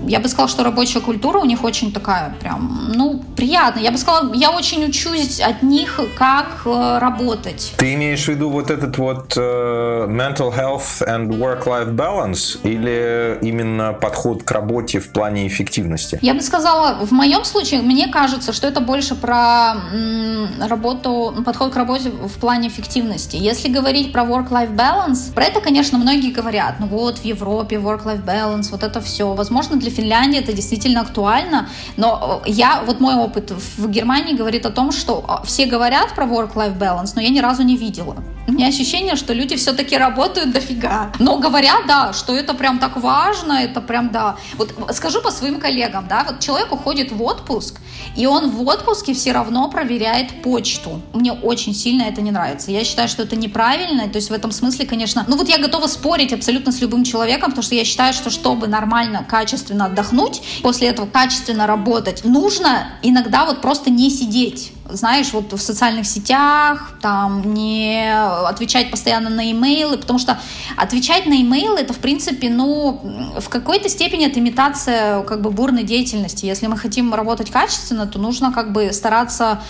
я 0.07 0.19
бы 0.19 0.27
сказала, 0.27 0.49
что 0.49 0.63
рабочая 0.63 0.99
культура 0.99 1.39
у 1.39 1.45
них 1.45 1.63
очень 1.63 1.91
такая 1.91 2.35
прям, 2.39 2.91
ну, 2.93 3.21
приятная. 3.35 3.83
Я 3.83 3.91
бы 3.91 3.97
сказала, 3.97 4.33
я 4.33 4.51
очень 4.51 4.85
учусь 4.85 5.39
от 5.39 5.63
них, 5.63 5.99
как 6.17 6.61
э, 6.65 6.97
работать. 6.99 7.73
Ты 7.77 7.93
имеешь 7.95 8.25
в 8.25 8.27
виду 8.27 8.49
вот 8.49 8.69
этот 8.69 8.97
вот 8.97 9.35
uh, 9.37 10.07
mental 10.07 10.53
health 10.55 11.05
and 11.07 11.29
work-life 11.29 11.95
balance 11.95 12.59
или 12.63 13.37
именно 13.41 13.93
подход 13.93 14.43
к 14.43 14.51
работе 14.51 14.99
в 14.99 15.09
плане 15.09 15.47
эффективности? 15.47 16.19
Я 16.21 16.33
бы 16.33 16.41
сказала, 16.41 17.05
в 17.05 17.11
моем 17.11 17.43
случае, 17.43 17.81
мне 17.81 18.07
кажется, 18.07 18.53
что 18.53 18.67
это 18.67 18.81
больше 18.81 19.15
про 19.15 19.75
м, 19.93 20.49
работу, 20.67 21.35
подход 21.45 21.73
к 21.73 21.75
работе 21.75 22.09
в 22.09 22.39
плане 22.39 22.67
эффективности. 22.67 23.35
Если 23.35 23.69
говорить 23.69 24.11
про 24.11 24.23
work-life 24.23 24.75
balance, 24.75 25.33
про 25.33 25.45
это, 25.45 25.61
конечно, 25.61 25.97
многие 25.97 26.31
говорят, 26.31 26.75
ну 26.79 26.87
вот 26.87 27.19
в 27.19 27.25
Европе 27.25 27.77
work-life 27.77 28.23
balance, 28.23 28.69
вот 28.71 28.83
это 28.83 29.01
все. 29.01 29.33
Возможно, 29.33 29.77
для 29.77 29.84
Финляндии 29.89 30.39
это 30.39 30.53
действительно 30.53 31.01
актуально, 31.01 31.69
но 31.97 32.41
э, 32.45 32.49
я, 32.49 32.83
вот 32.85 32.99
мой 32.99 33.15
опыт 33.15 33.51
в 33.51 33.89
Германии 33.89 34.33
говорит 34.33 34.65
о 34.65 34.71
том, 34.71 34.91
что 34.91 35.23
э, 35.27 35.45
все 35.45 35.65
говорят 35.65 36.15
про 36.15 36.25
work-life 36.25 36.77
balance, 36.77 37.11
но 37.15 37.21
я 37.21 37.29
ни 37.29 37.39
разу 37.39 37.63
не 37.63 37.77
видела. 37.77 38.15
У 38.47 38.51
меня 38.51 38.67
ощущение, 38.67 39.15
что 39.15 39.33
люди 39.33 39.55
все-таки 39.55 39.97
работают 39.97 40.51
дофига. 40.51 41.11
Но 41.19 41.39
говорят, 41.39 41.87
да, 41.87 42.13
что 42.13 42.35
это 42.35 42.53
прям 42.53 42.77
так 42.79 42.95
важно, 42.97 43.53
это 43.53 43.81
прям, 43.81 44.11
да. 44.11 44.35
Вот 44.57 44.73
скажу 44.93 45.21
по 45.21 45.31
своим 45.31 45.59
коллегам, 45.59 46.07
да, 46.07 46.23
вот 46.27 46.39
человек 46.39 46.71
уходит 46.71 47.11
в 47.11 47.21
отпуск, 47.23 47.79
и 48.15 48.25
он 48.25 48.49
в 48.49 48.67
отпуске 48.67 49.13
все 49.13 49.31
равно 49.31 49.69
проверяет 49.69 50.41
почту. 50.41 51.01
Мне 51.13 51.31
очень 51.31 51.73
сильно 51.73 52.03
это 52.03 52.21
не 52.21 52.31
нравится. 52.31 52.71
Я 52.71 52.83
считаю, 52.83 53.07
что 53.07 53.23
это 53.23 53.35
неправильно, 53.35 54.07
то 54.07 54.17
есть 54.17 54.29
в 54.29 54.33
этом 54.33 54.51
смысле, 54.51 54.85
конечно, 54.85 55.25
ну 55.27 55.37
вот 55.37 55.49
я 55.49 55.57
готова 55.57 55.87
спорить 55.87 56.33
абсолютно 56.33 56.71
с 56.71 56.81
любым 56.81 57.03
человеком, 57.03 57.51
потому 57.51 57.63
что 57.63 57.75
я 57.75 57.85
считаю, 57.85 58.13
что 58.13 58.29
чтобы 58.29 58.67
нормально, 58.67 59.25
качественно 59.27 59.85
отдохнуть, 59.85 60.41
после 60.61 60.89
этого 60.89 61.07
качественно 61.07 61.67
работать, 61.67 62.23
нужно 62.23 62.89
иногда 63.01 63.45
вот 63.45 63.61
просто 63.61 63.89
не 63.89 64.09
сидеть. 64.09 64.74
Знаешь, 64.89 65.33
вот 65.33 65.51
в 65.53 65.59
социальных 65.59 66.05
сетях, 66.05 66.93
там, 67.01 67.53
не 67.53 68.13
отвечать 68.47 68.91
постоянно 68.91 69.29
на 69.29 69.51
имейлы, 69.51 69.97
потому 69.97 70.19
что 70.19 70.39
отвечать 70.77 71.25
на 71.25 71.41
имейлы, 71.41 71.79
это, 71.79 71.93
в 71.93 71.99
принципе, 71.99 72.49
ну, 72.49 73.01
в 73.39 73.49
какой-то 73.49 73.89
степени 73.89 74.27
это 74.27 74.39
имитация, 74.39 75.23
как 75.23 75.41
бы, 75.41 75.49
бурной 75.49 75.83
деятельности. 75.83 76.45
Если 76.45 76.67
мы 76.67 76.77
хотим 76.77 77.13
работать 77.13 77.51
качественно, 77.51 78.05
то 78.05 78.19
нужно, 78.19 78.51
как 78.51 78.71
бы, 78.71 78.93
стараться 78.93 79.61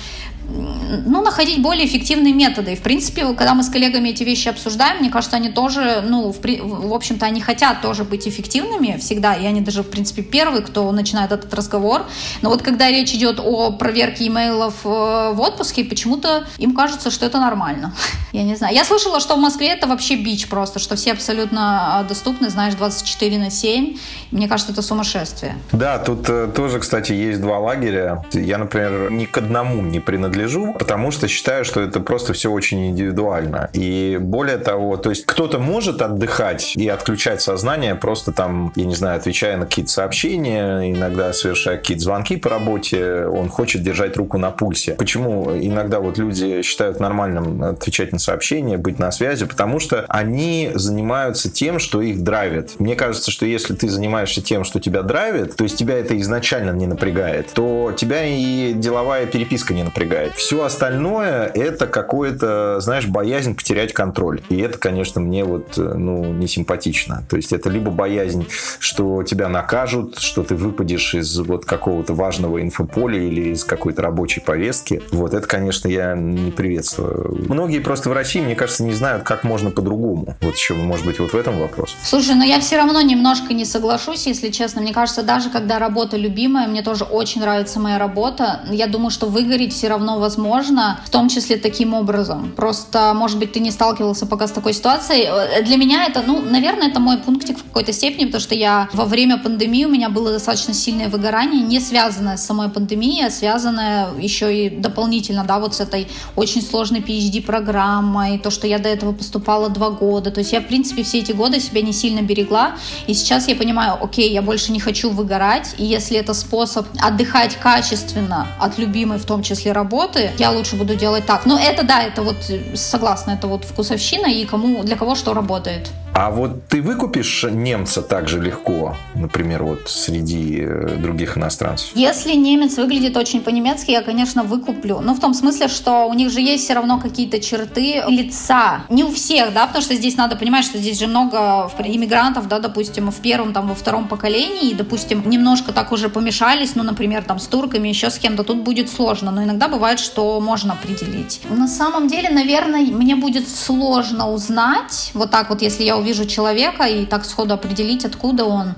ну, 1.05 1.21
находить 1.21 1.61
более 1.61 1.85
эффективные 1.85 2.33
методы. 2.33 2.73
И, 2.73 2.75
в 2.75 2.81
принципе, 2.81 3.33
когда 3.33 3.53
мы 3.53 3.63
с 3.63 3.69
коллегами 3.69 4.09
эти 4.09 4.23
вещи 4.23 4.47
обсуждаем, 4.47 4.99
мне 4.99 5.09
кажется, 5.09 5.37
они 5.37 5.49
тоже, 5.49 6.03
ну, 6.07 6.31
в, 6.31 6.39
в 6.41 6.93
общем-то, 6.93 7.25
они 7.25 7.41
хотят 7.41 7.81
тоже 7.81 8.03
быть 8.03 8.27
эффективными 8.27 8.97
всегда, 8.99 9.35
и 9.35 9.45
они 9.45 9.61
даже, 9.61 9.83
в 9.83 9.89
принципе, 9.89 10.21
первые, 10.21 10.61
кто 10.61 10.91
начинает 10.91 11.31
этот 11.31 11.53
разговор. 11.53 12.05
Но 12.41 12.49
вот 12.49 12.61
когда 12.61 12.89
речь 12.89 13.13
идет 13.13 13.39
о 13.39 13.71
проверке 13.71 14.27
имейлов 14.27 14.85
э, 14.85 14.87
в 15.33 15.41
отпуске, 15.41 15.83
почему-то 15.83 16.45
им 16.57 16.75
кажется, 16.75 17.11
что 17.11 17.25
это 17.25 17.39
нормально. 17.39 17.93
Я 18.31 18.43
не 18.43 18.55
знаю. 18.55 18.75
Я 18.75 18.85
слышала, 18.85 19.19
что 19.19 19.35
в 19.35 19.39
Москве 19.39 19.69
это 19.69 19.87
вообще 19.87 20.15
бич 20.15 20.47
просто, 20.47 20.79
что 20.79 20.95
все 20.95 21.11
абсолютно 21.11 21.99
а, 21.99 22.03
доступны, 22.03 22.49
знаешь, 22.49 22.75
24 22.75 23.37
на 23.37 23.49
7. 23.49 23.97
Мне 24.31 24.47
кажется, 24.47 24.71
это 24.71 24.81
сумасшествие. 24.81 25.55
Да, 25.71 25.97
тут 25.99 26.29
э, 26.29 26.47
тоже, 26.55 26.79
кстати, 26.79 27.13
есть 27.13 27.41
два 27.41 27.59
лагеря. 27.59 28.23
Я, 28.33 28.57
например, 28.57 29.11
ни 29.11 29.25
к 29.25 29.37
одному 29.37 29.81
не 29.81 29.99
принадлежу 29.99 30.34
принадлежу, 30.35 30.73
потому 30.77 31.11
что 31.11 31.27
считаю, 31.27 31.65
что 31.65 31.81
это 31.81 31.99
просто 31.99 32.33
все 32.33 32.51
очень 32.51 32.89
индивидуально. 32.89 33.69
И 33.73 34.17
более 34.21 34.57
того, 34.57 34.97
то 34.97 35.09
есть 35.09 35.25
кто-то 35.25 35.59
может 35.59 36.01
отдыхать 36.01 36.73
и 36.75 36.87
отключать 36.89 37.41
сознание, 37.41 37.95
просто 37.95 38.31
там, 38.31 38.71
я 38.75 38.85
не 38.85 38.95
знаю, 38.95 39.17
отвечая 39.17 39.57
на 39.57 39.65
какие-то 39.65 39.91
сообщения, 39.91 40.91
иногда 40.91 41.33
совершая 41.33 41.77
какие-то 41.77 42.03
звонки 42.03 42.37
по 42.37 42.49
работе, 42.49 43.25
он 43.25 43.49
хочет 43.49 43.81
держать 43.83 44.17
руку 44.17 44.37
на 44.37 44.51
пульсе. 44.51 44.95
Почему 44.95 45.51
иногда 45.55 45.99
вот 45.99 46.17
люди 46.17 46.61
считают 46.61 46.99
нормальным 46.99 47.63
отвечать 47.63 48.11
на 48.11 48.19
сообщения, 48.19 48.77
быть 48.77 48.99
на 48.99 49.11
связи? 49.11 49.45
Потому 49.45 49.79
что 49.79 50.05
они 50.09 50.71
занимаются 50.73 51.49
тем, 51.49 51.79
что 51.79 52.01
их 52.01 52.23
драйвит. 52.23 52.79
Мне 52.79 52.95
кажется, 52.95 53.31
что 53.31 53.45
если 53.45 53.73
ты 53.73 53.89
занимаешься 53.89 54.41
тем, 54.41 54.63
что 54.63 54.79
тебя 54.79 55.01
драйвит, 55.01 55.55
то 55.55 55.63
есть 55.63 55.77
тебя 55.77 55.97
это 55.97 56.19
изначально 56.19 56.71
не 56.71 56.87
напрягает, 56.87 57.51
то 57.53 57.93
тебя 57.95 58.25
и 58.25 58.73
деловая 58.73 59.25
переписка 59.25 59.73
не 59.73 59.83
напрягает 59.83 60.24
помогает. 60.25 60.35
Все 60.35 60.63
остальное 60.63 61.51
это 61.53 61.87
какое-то, 61.87 62.79
знаешь, 62.79 63.07
боязнь 63.07 63.55
потерять 63.55 63.93
контроль. 63.93 64.41
И 64.49 64.57
это, 64.57 64.77
конечно, 64.77 65.21
мне 65.21 65.43
вот, 65.43 65.77
э, 65.77 65.81
ну, 65.81 66.25
не 66.33 66.47
симпатично. 66.47 67.25
То 67.29 67.37
есть 67.37 67.53
это 67.53 67.69
либо 67.69 67.91
боязнь, 67.91 68.47
что 68.79 69.23
тебя 69.23 69.47
накажут, 69.49 70.19
что 70.19 70.43
ты 70.43 70.55
выпадешь 70.55 71.15
из 71.15 71.37
вот 71.39 71.65
какого-то 71.65 72.13
важного 72.13 72.61
инфополя 72.61 73.19
или 73.19 73.51
из 73.51 73.63
какой-то 73.63 74.01
рабочей 74.01 74.41
повестки. 74.41 75.01
Вот 75.11 75.33
это, 75.33 75.47
конечно, 75.47 75.87
я 75.87 76.15
не 76.15 76.51
приветствую. 76.51 77.45
Многие 77.49 77.79
просто 77.79 78.09
в 78.09 78.13
России, 78.13 78.39
мне 78.39 78.55
кажется, 78.55 78.83
не 78.83 78.93
знают, 78.93 79.23
как 79.23 79.43
можно 79.43 79.71
по-другому. 79.71 80.35
Вот 80.41 80.55
еще, 80.55 80.73
может 80.73 81.05
быть, 81.05 81.19
вот 81.19 81.31
в 81.31 81.35
этом 81.35 81.59
вопрос. 81.59 81.95
Слушай, 82.03 82.35
но 82.35 82.43
я 82.43 82.59
все 82.59 82.77
равно 82.77 83.01
немножко 83.01 83.53
не 83.53 83.65
соглашусь, 83.65 84.27
если 84.27 84.49
честно. 84.49 84.81
Мне 84.81 84.93
кажется, 84.93 85.23
даже 85.23 85.49
когда 85.49 85.79
работа 85.79 86.17
любимая, 86.17 86.67
мне 86.67 86.81
тоже 86.81 87.03
очень 87.03 87.41
нравится 87.41 87.79
моя 87.79 87.97
работа, 87.97 88.61
я 88.69 88.87
думаю, 88.87 89.09
что 89.09 89.27
выгореть 89.27 89.73
все 89.73 89.89
равно 89.89 90.14
возможно, 90.19 90.99
в 91.05 91.09
том 91.09 91.29
числе 91.29 91.57
таким 91.57 91.93
образом. 91.93 92.53
Просто, 92.55 93.13
может 93.13 93.39
быть, 93.39 93.53
ты 93.53 93.59
не 93.59 93.71
сталкивался 93.71 94.25
пока 94.25 94.47
с 94.47 94.51
такой 94.51 94.73
ситуацией. 94.73 95.27
Э, 95.27 95.63
для 95.63 95.77
меня 95.77 96.05
это, 96.05 96.23
ну, 96.25 96.41
наверное, 96.41 96.87
это 96.87 96.99
мой 96.99 97.17
пунктик 97.17 97.57
в 97.57 97.63
какой-то 97.63 97.93
степени, 97.93 98.25
потому 98.25 98.41
что 98.41 98.55
я 98.55 98.89
во 98.93 99.05
время 99.05 99.37
пандемии 99.37 99.85
у 99.85 99.89
меня 99.89 100.09
было 100.09 100.31
достаточно 100.31 100.73
сильное 100.73 101.09
выгорание, 101.09 101.61
не 101.61 101.79
связанное 101.79 102.37
с 102.37 102.45
самой 102.45 102.69
пандемией, 102.69 103.27
а 103.27 103.31
связанное 103.31 104.07
еще 104.19 104.53
и 104.55 104.69
дополнительно, 104.69 105.43
да, 105.43 105.59
вот 105.59 105.75
с 105.75 105.79
этой 105.79 106.07
очень 106.35 106.61
сложной 106.61 107.01
PhD-программой, 107.01 108.39
то, 108.39 108.49
что 108.49 108.67
я 108.67 108.79
до 108.79 108.89
этого 108.89 109.13
поступала 109.13 109.69
два 109.69 109.89
года. 109.89 110.31
То 110.31 110.39
есть 110.39 110.53
я, 110.53 110.61
в 110.61 110.67
принципе, 110.67 111.03
все 111.03 111.19
эти 111.19 111.31
годы 111.31 111.59
себя 111.59 111.81
не 111.81 111.93
сильно 111.93 112.21
берегла, 112.21 112.75
и 113.07 113.13
сейчас 113.13 113.47
я 113.47 113.55
понимаю, 113.55 113.97
окей, 114.01 114.31
я 114.31 114.41
больше 114.41 114.71
не 114.71 114.79
хочу 114.79 115.09
выгорать, 115.09 115.75
и 115.77 115.85
если 115.85 116.17
это 116.17 116.33
способ 116.33 116.87
отдыхать 116.99 117.55
качественно 117.55 118.47
от 118.59 118.77
любимой, 118.77 119.17
в 119.17 119.25
том 119.25 119.43
числе 119.43 119.71
работы, 119.71 120.04
работы, 120.05 120.31
я 120.37 120.51
лучше 120.51 120.75
буду 120.75 120.95
делать 120.95 121.25
так. 121.25 121.45
Но 121.45 121.59
это 121.59 121.83
да, 121.83 122.03
это 122.03 122.21
вот 122.21 122.37
согласна, 122.73 123.31
это 123.31 123.47
вот 123.47 123.65
вкусовщина 123.65 124.27
и 124.27 124.45
кому 124.45 124.83
для 124.83 124.95
кого 124.95 125.15
что 125.15 125.33
работает. 125.33 125.89
А 126.17 126.31
вот 126.31 126.69
ты 126.69 126.81
выкупишь 126.81 127.43
немца 127.43 128.01
так 128.01 128.29
же 128.29 128.41
легко, 128.41 128.95
например, 129.15 129.63
вот 129.63 129.89
среди 129.89 130.61
э, 130.61 130.95
других 130.97 131.37
иностранцев? 131.37 131.89
Если 131.93 132.33
немец 132.35 132.77
выглядит 132.77 133.17
очень 133.17 133.41
по-немецки, 133.41 133.91
я, 133.91 134.01
конечно, 134.01 134.43
выкуплю. 134.43 135.01
Но 135.01 135.13
в 135.13 135.19
том 135.19 135.33
смысле, 135.33 135.67
что 135.67 136.05
у 136.05 136.13
них 136.13 136.31
же 136.31 136.39
есть 136.39 136.63
все 136.63 136.73
равно 136.73 137.01
какие-то 137.01 137.41
черты 137.41 138.01
лица. 138.07 138.83
Не 138.87 139.03
у 139.03 139.11
всех, 139.11 139.53
да, 139.53 139.67
потому 139.67 139.83
что 139.83 139.95
здесь 139.95 140.15
надо 140.15 140.37
понимать, 140.37 140.63
что 140.63 140.77
здесь 140.77 140.97
же 140.97 141.07
много 141.07 141.69
иммигрантов, 141.79 142.47
да, 142.47 142.59
допустим, 142.59 143.11
в 143.11 143.19
первом, 143.19 143.51
там, 143.51 143.67
во 143.67 143.75
втором 143.75 144.07
поколении, 144.07 144.69
и, 144.69 144.73
допустим, 144.73 145.21
немножко 145.29 145.73
так 145.73 145.91
уже 145.91 146.07
помешались, 146.07 146.75
ну, 146.75 146.83
например, 146.83 147.25
там, 147.25 147.39
с 147.39 147.47
турками, 147.47 147.89
еще 147.89 148.09
с 148.09 148.17
кем-то, 148.17 148.43
тут 148.45 148.59
будет 148.59 148.89
сложно. 148.89 149.31
Но 149.31 149.43
иногда 149.43 149.67
бывает, 149.67 149.94
что 149.99 150.39
можно 150.39 150.73
определить. 150.73 151.41
На 151.49 151.67
самом 151.67 152.07
деле, 152.07 152.29
наверное, 152.29 152.81
мне 152.81 153.15
будет 153.15 153.47
сложно 153.47 154.31
узнать, 154.31 155.11
вот 155.13 155.31
так 155.31 155.49
вот, 155.49 155.61
если 155.61 155.83
я 155.83 155.97
увижу 155.97 156.25
человека 156.25 156.83
и 156.83 157.05
так 157.05 157.25
сходу 157.25 157.53
определить, 157.53 158.05
откуда 158.05 158.45
он. 158.45 158.75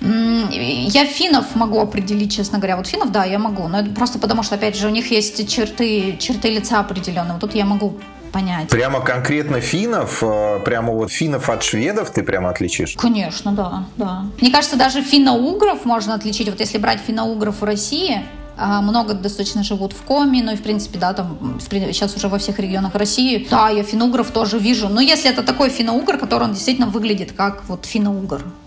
Я 0.00 1.06
финнов 1.06 1.54
могу 1.54 1.78
определить, 1.80 2.34
честно 2.34 2.58
говоря. 2.58 2.76
Вот 2.76 2.88
финнов, 2.88 3.12
да, 3.12 3.24
я 3.24 3.38
могу. 3.38 3.68
Но 3.68 3.80
это 3.80 3.90
просто 3.90 4.18
потому, 4.18 4.42
что, 4.42 4.56
опять 4.56 4.76
же, 4.76 4.88
у 4.88 4.90
них 4.90 5.12
есть 5.12 5.48
черты, 5.48 6.16
черты 6.18 6.50
лица 6.50 6.80
определенные. 6.80 7.34
Вот 7.34 7.40
тут 7.40 7.54
я 7.54 7.64
могу 7.64 7.98
понять. 8.32 8.68
Прямо 8.68 9.00
конкретно 9.00 9.60
финнов, 9.60 10.22
э, 10.22 10.60
прямо 10.64 10.92
вот 10.92 11.12
финнов 11.12 11.48
от 11.48 11.62
шведов 11.62 12.10
ты 12.10 12.22
прямо 12.22 12.50
отличишь? 12.50 12.94
Конечно, 12.96 13.52
да, 13.52 13.84
да. 13.96 14.24
Мне 14.40 14.50
кажется, 14.50 14.76
даже 14.76 15.02
финно-угров 15.02 15.84
можно 15.84 16.14
отличить. 16.14 16.48
Вот 16.48 16.58
если 16.58 16.78
брать 16.78 17.00
финно-угров 17.06 17.60
в 17.60 17.64
России, 17.64 18.22
много 18.56 19.14
достаточно 19.14 19.62
живут 19.62 19.92
в 19.92 20.02
Коми, 20.02 20.40
ну 20.42 20.52
и 20.52 20.56
в 20.56 20.62
принципе, 20.62 20.98
да, 20.98 21.12
там 21.12 21.58
сейчас 21.60 22.16
уже 22.16 22.28
во 22.28 22.38
всех 22.38 22.58
регионах 22.58 22.94
России. 22.94 23.46
Да, 23.50 23.70
я 23.70 23.82
финно 23.82 24.06
тоже 24.30 24.58
вижу. 24.58 24.88
Но 24.88 25.00
если 25.00 25.30
это 25.30 25.42
такой 25.42 25.70
финно 25.70 25.92
который 26.18 26.44
он 26.44 26.52
действительно 26.52 26.86
выглядит 26.86 27.32
как 27.32 27.64
вот 27.68 27.86
финно 27.86 28.10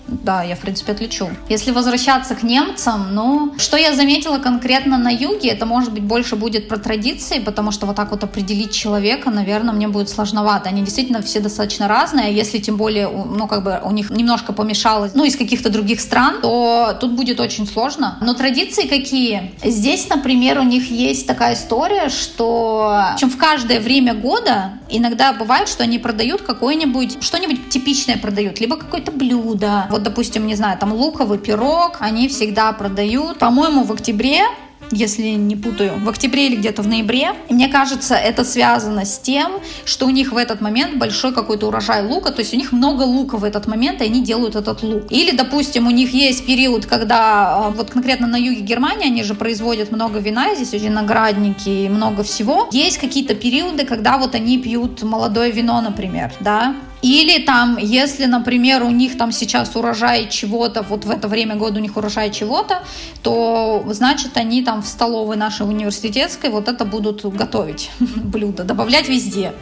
да, 0.08 0.44
я, 0.44 0.56
в 0.56 0.60
принципе, 0.60 0.92
отличу. 0.92 1.30
Если 1.50 1.72
возвращаться 1.72 2.36
к 2.36 2.44
немцам, 2.44 3.14
ну, 3.14 3.54
что 3.58 3.78
я 3.78 3.96
заметила 3.96 4.38
конкретно 4.38 4.98
на 4.98 5.10
юге, 5.10 5.50
это, 5.50 5.66
может 5.66 5.94
быть, 5.94 6.04
больше 6.04 6.36
будет 6.36 6.68
про 6.68 6.78
традиции, 6.78 7.40
потому 7.40 7.72
что 7.72 7.86
вот 7.86 7.96
так 7.96 8.12
вот 8.12 8.24
определить 8.24 8.72
человека, 8.72 9.30
наверное, 9.30 9.74
мне 9.74 9.88
будет 9.88 10.10
сложновато. 10.10 10.70
Они 10.70 10.82
действительно 10.82 11.22
все 11.22 11.40
достаточно 11.40 11.88
разные, 11.88 12.36
если 12.36 12.60
тем 12.60 12.78
более, 12.78 13.08
ну, 13.08 13.48
как 13.48 13.64
бы 13.64 13.80
у 13.84 13.92
них 13.92 14.10
немножко 14.10 14.54
помешалось, 14.54 15.14
ну, 15.16 15.24
из 15.26 15.36
каких-то 15.36 15.70
других 15.70 16.00
стран, 16.00 16.42
то 16.42 16.96
тут 17.00 17.14
будет 17.14 17.40
очень 17.40 17.68
сложно. 17.68 18.18
Но 18.22 18.34
традиции 18.34 18.88
какие? 18.88 19.54
Здесь, 19.64 20.08
например, 20.10 20.60
у 20.60 20.64
них 20.64 20.90
есть 20.92 21.28
такая 21.28 21.56
история, 21.56 22.10
что 22.10 23.02
чем 23.18 23.30
в 23.30 23.38
каждое 23.38 23.80
время 23.80 24.14
года 24.14 24.74
иногда 24.90 25.34
бывает, 25.34 25.68
что 25.68 25.84
они 25.84 26.00
продают 26.00 26.42
какое-нибудь, 26.42 27.24
что-нибудь 27.24 27.70
типичное 27.70 28.18
продают, 28.18 28.60
либо 28.60 28.78
какое-то 28.78 29.12
блюдо, 29.12 29.88
вот, 29.90 30.04
допустим, 30.04 30.48
не 30.48 30.56
знаю, 30.56 30.78
там 30.78 30.94
луковый 30.94 31.38
пирог, 31.38 31.98
они 32.00 32.28
всегда 32.28 32.72
продают, 32.74 33.40
по-моему, 33.40 33.84
в 33.84 33.92
октябре 33.92 34.44
если 34.92 35.30
не 35.30 35.56
путаю, 35.56 35.94
в 36.04 36.10
октябре 36.10 36.48
или 36.48 36.56
где-то 36.56 36.82
в 36.82 36.88
ноябре. 36.88 37.34
И 37.50 37.54
мне 37.54 37.68
кажется, 37.68 38.16
это 38.16 38.44
связано 38.44 39.06
с 39.06 39.20
тем, 39.20 39.54
что 39.86 40.06
у 40.06 40.10
них 40.10 40.32
в 40.32 40.38
этот 40.38 40.62
момент 40.62 40.98
большой 40.98 41.34
какой-то 41.34 41.68
урожай 41.68 42.06
лука, 42.06 42.32
то 42.32 42.40
есть 42.40 42.54
у 42.54 42.58
них 42.58 42.72
много 42.72 43.04
лука 43.04 43.38
в 43.38 43.44
этот 43.44 43.68
момент, 43.68 44.02
и 44.02 44.06
они 44.06 44.24
делают 44.24 44.56
этот 44.56 44.84
лук. 44.84 45.04
Или, 45.10 45.36
допустим, 45.36 45.88
у 45.88 45.92
них 45.92 46.14
есть 46.14 46.46
период, 46.46 46.86
когда 46.86 47.66
а, 47.66 47.70
вот 47.70 47.90
конкретно 47.90 48.28
на 48.28 48.38
юге 48.38 48.62
Германии 48.62 49.08
они 49.08 49.24
же 49.24 49.36
производят 49.36 49.92
много 49.92 50.20
вина, 50.20 50.56
здесь 50.56 50.82
виноградники 50.82 51.70
и 51.70 51.90
много 51.90 52.24
всего. 52.24 52.68
Есть 52.72 52.98
какие-то 52.98 53.36
периоды, 53.36 53.86
когда 53.86 54.18
вот 54.18 54.36
они 54.36 54.58
пьют 54.58 55.04
молодое 55.04 55.52
вино, 55.52 55.82
например, 55.82 56.34
да, 56.40 56.76
или 57.06 57.38
там, 57.38 57.78
если, 57.78 58.26
например, 58.26 58.82
у 58.82 58.90
них 58.90 59.16
там 59.16 59.32
сейчас 59.32 59.76
урожай 59.76 60.28
чего-то, 60.28 60.82
вот 60.82 61.06
в 61.06 61.12
это 61.12 61.28
время 61.28 61.56
года 61.56 61.78
у 61.78 61.82
них 61.82 61.98
урожай 61.98 62.32
чего-то, 62.32 62.84
то 63.22 63.86
значит 63.92 64.38
они 64.38 64.64
там 64.64 64.82
в 64.82 64.88
столовой 64.88 65.38
нашей 65.38 65.68
университетской 65.68 66.50
вот 66.50 66.68
это 66.68 66.84
будут 66.84 67.24
готовить 67.24 67.92
блюдо, 68.00 68.64
добавлять 68.64 69.08
везде. 69.08 69.54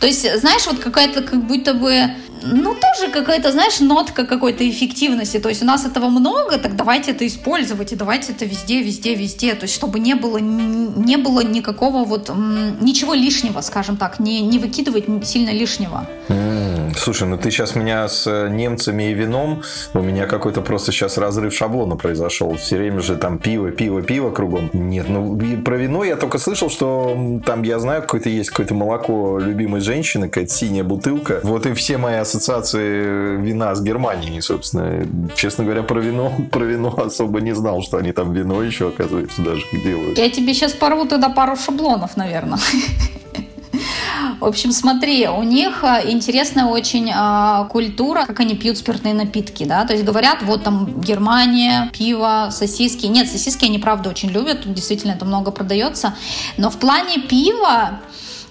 То 0.00 0.08
есть, 0.08 0.40
знаешь, 0.40 0.66
вот 0.66 0.80
какая-то 0.80 1.22
как 1.22 1.46
будто 1.46 1.74
бы 1.74 2.10
ну, 2.42 2.74
тоже 2.74 3.12
какая-то, 3.12 3.52
знаешь, 3.52 3.80
нотка 3.80 4.26
какой-то 4.26 4.68
эффективности. 4.68 5.38
То 5.38 5.48
есть 5.48 5.62
у 5.62 5.66
нас 5.66 5.84
этого 5.84 6.08
много, 6.08 6.58
так 6.58 6.76
давайте 6.76 7.12
это 7.12 7.26
использовать, 7.26 7.92
и 7.92 7.96
давайте 7.96 8.32
это 8.32 8.44
везде, 8.44 8.82
везде, 8.82 9.14
везде. 9.14 9.54
То 9.54 9.64
есть 9.64 9.74
чтобы 9.74 9.98
не 9.98 10.14
было, 10.14 10.38
не 10.38 11.16
было 11.16 11.40
никакого 11.40 12.04
вот, 12.04 12.30
ничего 12.80 13.14
лишнего, 13.14 13.60
скажем 13.60 13.96
так, 13.96 14.18
не, 14.20 14.40
не 14.40 14.58
выкидывать 14.58 15.04
сильно 15.26 15.50
лишнего. 15.50 16.06
Слушай, 16.96 17.28
ну 17.28 17.36
ты 17.36 17.50
сейчас 17.50 17.74
меня 17.74 18.08
с 18.08 18.26
э, 18.26 18.48
немцами 18.48 19.10
и 19.10 19.14
вином, 19.14 19.62
у 19.94 20.00
меня 20.00 20.26
какой-то 20.26 20.60
просто 20.62 20.92
сейчас 20.92 21.18
разрыв 21.18 21.52
шаблона 21.52 21.96
произошел. 21.96 22.54
Все 22.56 22.76
время 22.76 23.00
же 23.00 23.16
там 23.16 23.38
пиво, 23.38 23.70
пиво, 23.70 24.00
пиво 24.02 24.30
кругом. 24.30 24.70
Нет, 24.72 25.08
ну 25.08 25.38
про 25.64 25.76
вино 25.76 26.04
я 26.04 26.16
только 26.16 26.38
слышал, 26.38 26.70
что 26.70 27.40
там, 27.44 27.62
я 27.62 27.78
знаю, 27.78 28.02
какое-то 28.02 28.28
есть 28.28 28.50
какое-то 28.50 28.74
молоко 28.74 29.38
любимой 29.38 29.80
женщины, 29.80 30.28
какая-то 30.28 30.52
синяя 30.52 30.84
бутылка. 30.84 31.40
Вот 31.42 31.66
и 31.66 31.72
все 31.74 31.98
мои 31.98 32.14
ассоциации 32.34 33.36
вина 33.40 33.74
с 33.74 33.82
Германией, 33.82 34.40
собственно. 34.40 35.06
Честно 35.34 35.64
говоря, 35.64 35.82
про 35.82 36.00
вино, 36.00 36.32
про 36.50 36.64
вино 36.64 36.94
особо 36.96 37.40
не 37.40 37.54
знал, 37.54 37.82
что 37.82 37.98
они 37.98 38.12
там 38.12 38.32
вино 38.32 38.62
еще, 38.62 38.88
оказывается, 38.88 39.42
даже 39.42 39.62
делают. 39.72 40.18
Я 40.18 40.30
тебе 40.30 40.54
сейчас 40.54 40.72
порву 40.72 41.06
тогда 41.06 41.28
пару 41.28 41.56
шаблонов, 41.56 42.16
наверное. 42.16 42.58
В 44.40 44.46
общем, 44.46 44.72
смотри, 44.72 45.26
у 45.28 45.42
них 45.42 45.82
э, 45.82 46.10
интересная 46.10 46.66
очень 46.66 47.10
э, 47.10 47.68
культура, 47.70 48.24
как 48.26 48.40
они 48.40 48.54
пьют 48.54 48.76
спиртные 48.78 49.14
напитки, 49.14 49.64
да, 49.64 49.84
то 49.84 49.92
есть 49.92 50.04
говорят, 50.04 50.42
вот 50.42 50.64
там 50.64 51.00
Германия, 51.00 51.90
пиво, 51.96 52.48
сосиски. 52.50 53.06
Нет, 53.06 53.28
сосиски 53.28 53.64
они 53.64 53.78
правда 53.78 54.10
очень 54.10 54.30
любят, 54.30 54.72
действительно 54.72 55.12
это 55.12 55.24
много 55.24 55.50
продается, 55.50 56.14
но 56.56 56.70
в 56.70 56.76
плане 56.78 57.20
пива 57.20 58.00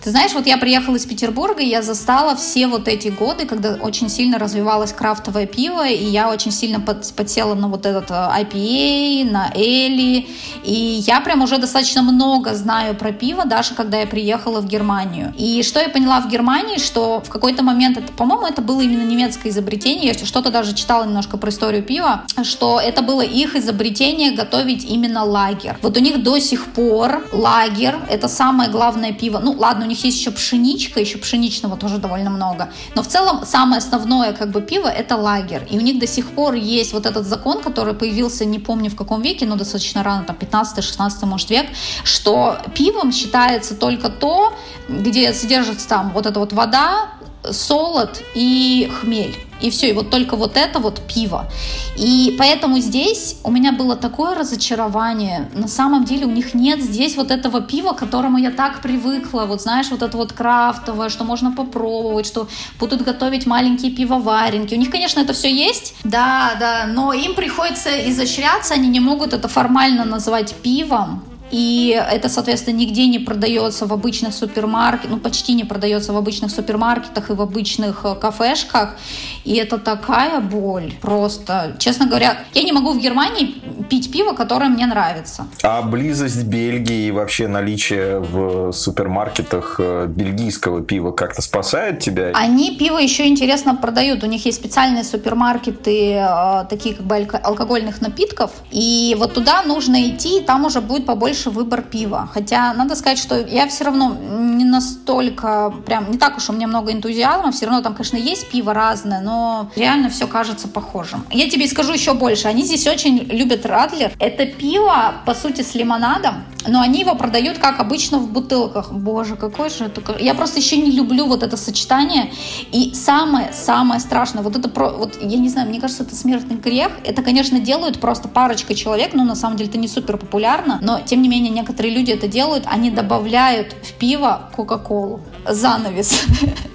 ты 0.03 0.09
знаешь, 0.09 0.33
вот 0.33 0.45
я 0.47 0.57
приехала 0.57 0.97
из 0.97 1.05
Петербурга, 1.05 1.61
и 1.61 1.67
я 1.67 1.81
застала 1.81 2.35
все 2.35 2.67
вот 2.67 2.89
эти 2.89 3.07
годы, 3.07 3.45
когда 3.45 3.75
очень 3.75 4.09
сильно 4.09 4.37
развивалось 4.37 4.91
крафтовое 4.91 5.45
пиво, 5.45 5.87
и 5.87 6.03
я 6.03 6.29
очень 6.29 6.51
сильно 6.51 6.81
под, 6.81 7.09
подсела 7.13 7.55
на 7.55 7.69
вот 7.69 7.85
этот 7.85 8.11
э, 8.11 8.13
IPA, 8.13 9.31
на 9.31 9.51
Эли, 9.55 10.27
и 10.65 10.73
я 11.07 11.21
прям 11.21 11.41
уже 11.41 11.57
достаточно 11.57 12.01
много 12.01 12.53
знаю 12.53 12.95
про 12.95 13.13
пиво, 13.13 13.45
даже 13.45 13.75
когда 13.75 14.01
я 14.01 14.05
приехала 14.05 14.59
в 14.59 14.67
Германию. 14.67 15.33
И 15.37 15.63
что 15.63 15.79
я 15.79 15.87
поняла 15.87 16.19
в 16.19 16.29
Германии, 16.29 16.79
что 16.79 17.21
в 17.21 17.29
какой-то 17.29 17.63
момент, 17.63 17.97
это, 17.97 18.11
по-моему, 18.11 18.45
это 18.45 18.61
было 18.61 18.81
именно 18.81 19.03
немецкое 19.03 19.53
изобретение, 19.53 20.07
я 20.07 20.25
что-то 20.25 20.51
даже 20.51 20.75
читала 20.75 21.05
немножко 21.05 21.37
про 21.37 21.49
историю 21.49 21.81
пива, 21.81 22.23
что 22.43 22.81
это 22.81 23.03
было 23.03 23.21
их 23.21 23.55
изобретение 23.55 24.31
готовить 24.31 24.83
именно 24.83 25.23
лагер. 25.23 25.77
Вот 25.81 25.95
у 25.95 26.01
них 26.01 26.23
до 26.23 26.39
сих 26.39 26.65
пор 26.73 27.25
лагер— 27.31 27.99
это 28.09 28.27
самое 28.27 28.69
главное 28.69 29.13
пиво. 29.13 29.39
Ну, 29.39 29.53
ладно, 29.53 29.85
у 29.85 29.87
них 29.93 30.03
есть 30.03 30.19
еще 30.19 30.31
пшеничка, 30.31 30.99
еще 30.99 31.17
пшеничного 31.17 31.77
тоже 31.77 31.97
довольно 31.97 32.29
много. 32.29 32.69
Но 32.95 33.01
в 33.03 33.07
целом 33.07 33.45
самое 33.45 33.77
основное 33.77 34.33
как 34.33 34.49
бы 34.49 34.61
пиво 34.61 34.87
это 34.87 35.15
лагер. 35.15 35.67
И 35.71 35.77
у 35.77 35.81
них 35.81 35.99
до 35.99 36.07
сих 36.07 36.31
пор 36.31 36.55
есть 36.55 36.93
вот 36.93 37.05
этот 37.05 37.25
закон, 37.25 37.61
который 37.61 37.93
появился, 37.93 38.45
не 38.45 38.59
помню 38.59 38.89
в 38.89 38.95
каком 38.95 39.21
веке, 39.21 39.45
но 39.45 39.55
достаточно 39.55 40.03
рано, 40.03 40.23
там 40.23 40.35
15-16 40.35 41.25
может 41.25 41.49
век, 41.49 41.67
что 42.03 42.57
пивом 42.75 43.11
считается 43.11 43.75
только 43.75 44.09
то, 44.09 44.53
где 44.89 45.33
содержится 45.33 45.87
там 45.87 46.11
вот 46.13 46.25
эта 46.25 46.39
вот 46.39 46.53
вода, 46.53 47.09
солод 47.51 48.21
и 48.35 48.89
хмель. 49.01 49.37
И 49.61 49.69
все, 49.69 49.89
и 49.89 49.93
вот 49.93 50.09
только 50.09 50.35
вот 50.35 50.57
это 50.57 50.79
вот 50.79 50.99
пиво. 51.07 51.49
И 51.95 52.35
поэтому 52.37 52.79
здесь 52.79 53.37
у 53.43 53.51
меня 53.51 53.71
было 53.71 53.95
такое 53.95 54.35
разочарование. 54.35 55.49
На 55.53 55.69
самом 55.69 56.03
деле 56.03 56.25
у 56.25 56.31
них 56.31 56.53
нет 56.53 56.81
здесь 56.81 57.15
вот 57.15 57.31
этого 57.31 57.61
пива, 57.61 57.93
к 57.93 57.99
которому 57.99 58.37
я 58.37 58.51
так 58.51 58.81
привыкла. 58.81 59.45
Вот 59.45 59.61
знаешь, 59.61 59.87
вот 59.89 60.01
это 60.01 60.17
вот 60.17 60.33
крафтовое, 60.33 61.07
что 61.07 61.23
можно 61.23 61.53
попробовать, 61.53 62.25
что 62.25 62.49
будут 62.77 63.03
готовить 63.03 63.45
маленькие 63.45 63.91
пивоваренки. 63.91 64.75
У 64.75 64.77
них, 64.77 64.89
конечно, 64.89 65.21
это 65.21 65.31
все 65.31 65.49
есть, 65.49 65.95
да, 66.03 66.55
да, 66.59 66.85
но 66.85 67.13
им 67.13 67.33
приходится 67.33 67.89
изощряться, 68.09 68.73
они 68.73 68.89
не 68.89 68.99
могут 68.99 69.31
это 69.31 69.47
формально 69.47 70.03
назвать 70.03 70.53
пивом, 70.55 71.23
и 71.53 71.95
это, 72.11 72.29
соответственно, 72.29 72.77
нигде 72.77 73.05
не 73.05 73.19
продается 73.19 73.85
в 73.85 73.93
обычных 73.93 74.33
супермаркетах, 74.33 75.11
ну, 75.11 75.17
почти 75.19 75.53
не 75.53 75.63
продается 75.63 76.11
в 76.11 76.17
обычных 76.17 76.49
супермаркетах 76.49 77.29
и 77.29 77.33
в 77.33 77.41
обычных 77.41 78.01
э, 78.05 78.15
кафешках. 78.15 78.95
И 79.43 79.53
это 79.57 79.77
такая 79.77 80.41
боль 80.41 80.91
просто. 80.99 81.75
Честно 81.77 82.07
говоря, 82.07 82.39
я 82.55 82.63
не 82.63 82.71
могу 82.71 82.93
в 82.93 82.99
Германии 82.99 83.61
пить 83.87 84.11
пиво, 84.11 84.33
которое 84.33 84.67
мне 84.69 84.87
нравится. 84.87 85.45
А 85.61 85.83
близость 85.83 86.43
Бельгии 86.43 87.05
и 87.05 87.11
вообще 87.11 87.47
наличие 87.47 88.19
в 88.19 88.71
супермаркетах 88.71 89.75
э, 89.77 90.07
бельгийского 90.07 90.81
пива 90.81 91.11
как-то 91.11 91.43
спасает 91.43 91.99
тебя? 91.99 92.31
Они 92.33 92.75
пиво 92.77 92.97
еще 92.97 93.27
интересно 93.27 93.75
продают. 93.75 94.23
У 94.23 94.25
них 94.25 94.43
есть 94.47 94.57
специальные 94.57 95.03
супермаркеты, 95.03 96.13
э, 96.13 96.65
такие 96.67 96.95
как 96.95 97.05
бы 97.05 97.15
алкогольных 97.15 98.01
напитков. 98.01 98.49
И 98.71 99.15
вот 99.19 99.35
туда 99.35 99.61
нужно 99.61 100.09
идти, 100.09 100.39
и 100.39 100.41
там 100.41 100.65
уже 100.65 100.81
будет 100.81 101.05
побольше 101.05 101.42
больше 101.43 101.49
выбор 101.49 101.81
пива. 101.81 102.29
Хотя 102.33 102.73
надо 102.73 102.95
сказать, 102.95 103.17
что 103.17 103.39
я 103.39 103.67
все 103.67 103.85
равно 103.85 104.15
не 104.15 104.65
настолько, 104.65 105.73
прям 105.85 106.11
не 106.11 106.17
так 106.17 106.37
уж 106.37 106.49
у 106.49 106.53
меня 106.53 106.67
много 106.67 106.91
энтузиазма, 106.91 107.51
все 107.51 107.65
равно 107.65 107.81
там, 107.81 107.93
конечно, 107.93 108.17
есть 108.17 108.49
пиво 108.49 108.73
разное, 108.73 109.21
но 109.21 109.69
реально 109.75 110.09
все 110.09 110.27
кажется 110.27 110.67
похожим. 110.67 111.25
Я 111.31 111.49
тебе 111.49 111.67
скажу 111.67 111.93
еще 111.93 112.13
больше, 112.13 112.47
они 112.47 112.63
здесь 112.63 112.87
очень 112.87 113.17
любят 113.31 113.65
Радлер. 113.65 114.11
Это 114.19 114.45
пиво, 114.45 115.15
по 115.25 115.33
сути, 115.33 115.61
с 115.61 115.75
лимонадом, 115.75 116.43
но 116.67 116.81
они 116.81 117.01
его 117.01 117.15
продают, 117.15 117.57
как 117.57 117.79
обычно, 117.79 118.17
в 118.17 118.29
бутылках. 118.31 118.91
Боже, 118.91 119.35
какой 119.35 119.69
же 119.69 119.85
это... 119.85 120.01
Я 120.19 120.33
просто 120.33 120.59
еще 120.59 120.77
не 120.77 120.91
люблю 120.91 121.25
вот 121.25 121.43
это 121.43 121.57
сочетание. 121.57 122.31
И 122.71 122.93
самое-самое 122.93 123.99
страшное, 123.99 124.43
вот 124.43 124.55
это 124.55 124.69
про... 124.69 124.89
Вот, 124.91 125.17
я 125.21 125.37
не 125.37 125.49
знаю, 125.49 125.69
мне 125.69 125.81
кажется, 125.81 126.03
это 126.03 126.15
смертный 126.15 126.55
грех. 126.55 126.91
Это, 127.03 127.21
конечно, 127.21 127.59
делают 127.59 127.99
просто 127.99 128.27
парочка 128.27 128.75
человек, 128.75 129.13
но 129.13 129.23
на 129.23 129.35
самом 129.35 129.57
деле 129.57 129.69
это 129.69 129.77
не 129.77 129.87
супер 129.87 130.17
популярно. 130.17 130.79
Но, 130.81 130.99
тем 131.01 131.21
не 131.21 131.27
менее, 131.27 131.32
некоторые 131.39 131.93
люди 131.93 132.11
это 132.11 132.27
делают. 132.27 132.65
Они 132.67 132.91
добавляют 132.91 133.73
в 133.73 133.93
пиво 133.93 134.49
Кока-Колу. 134.55 135.21
Занавес. 135.47 136.23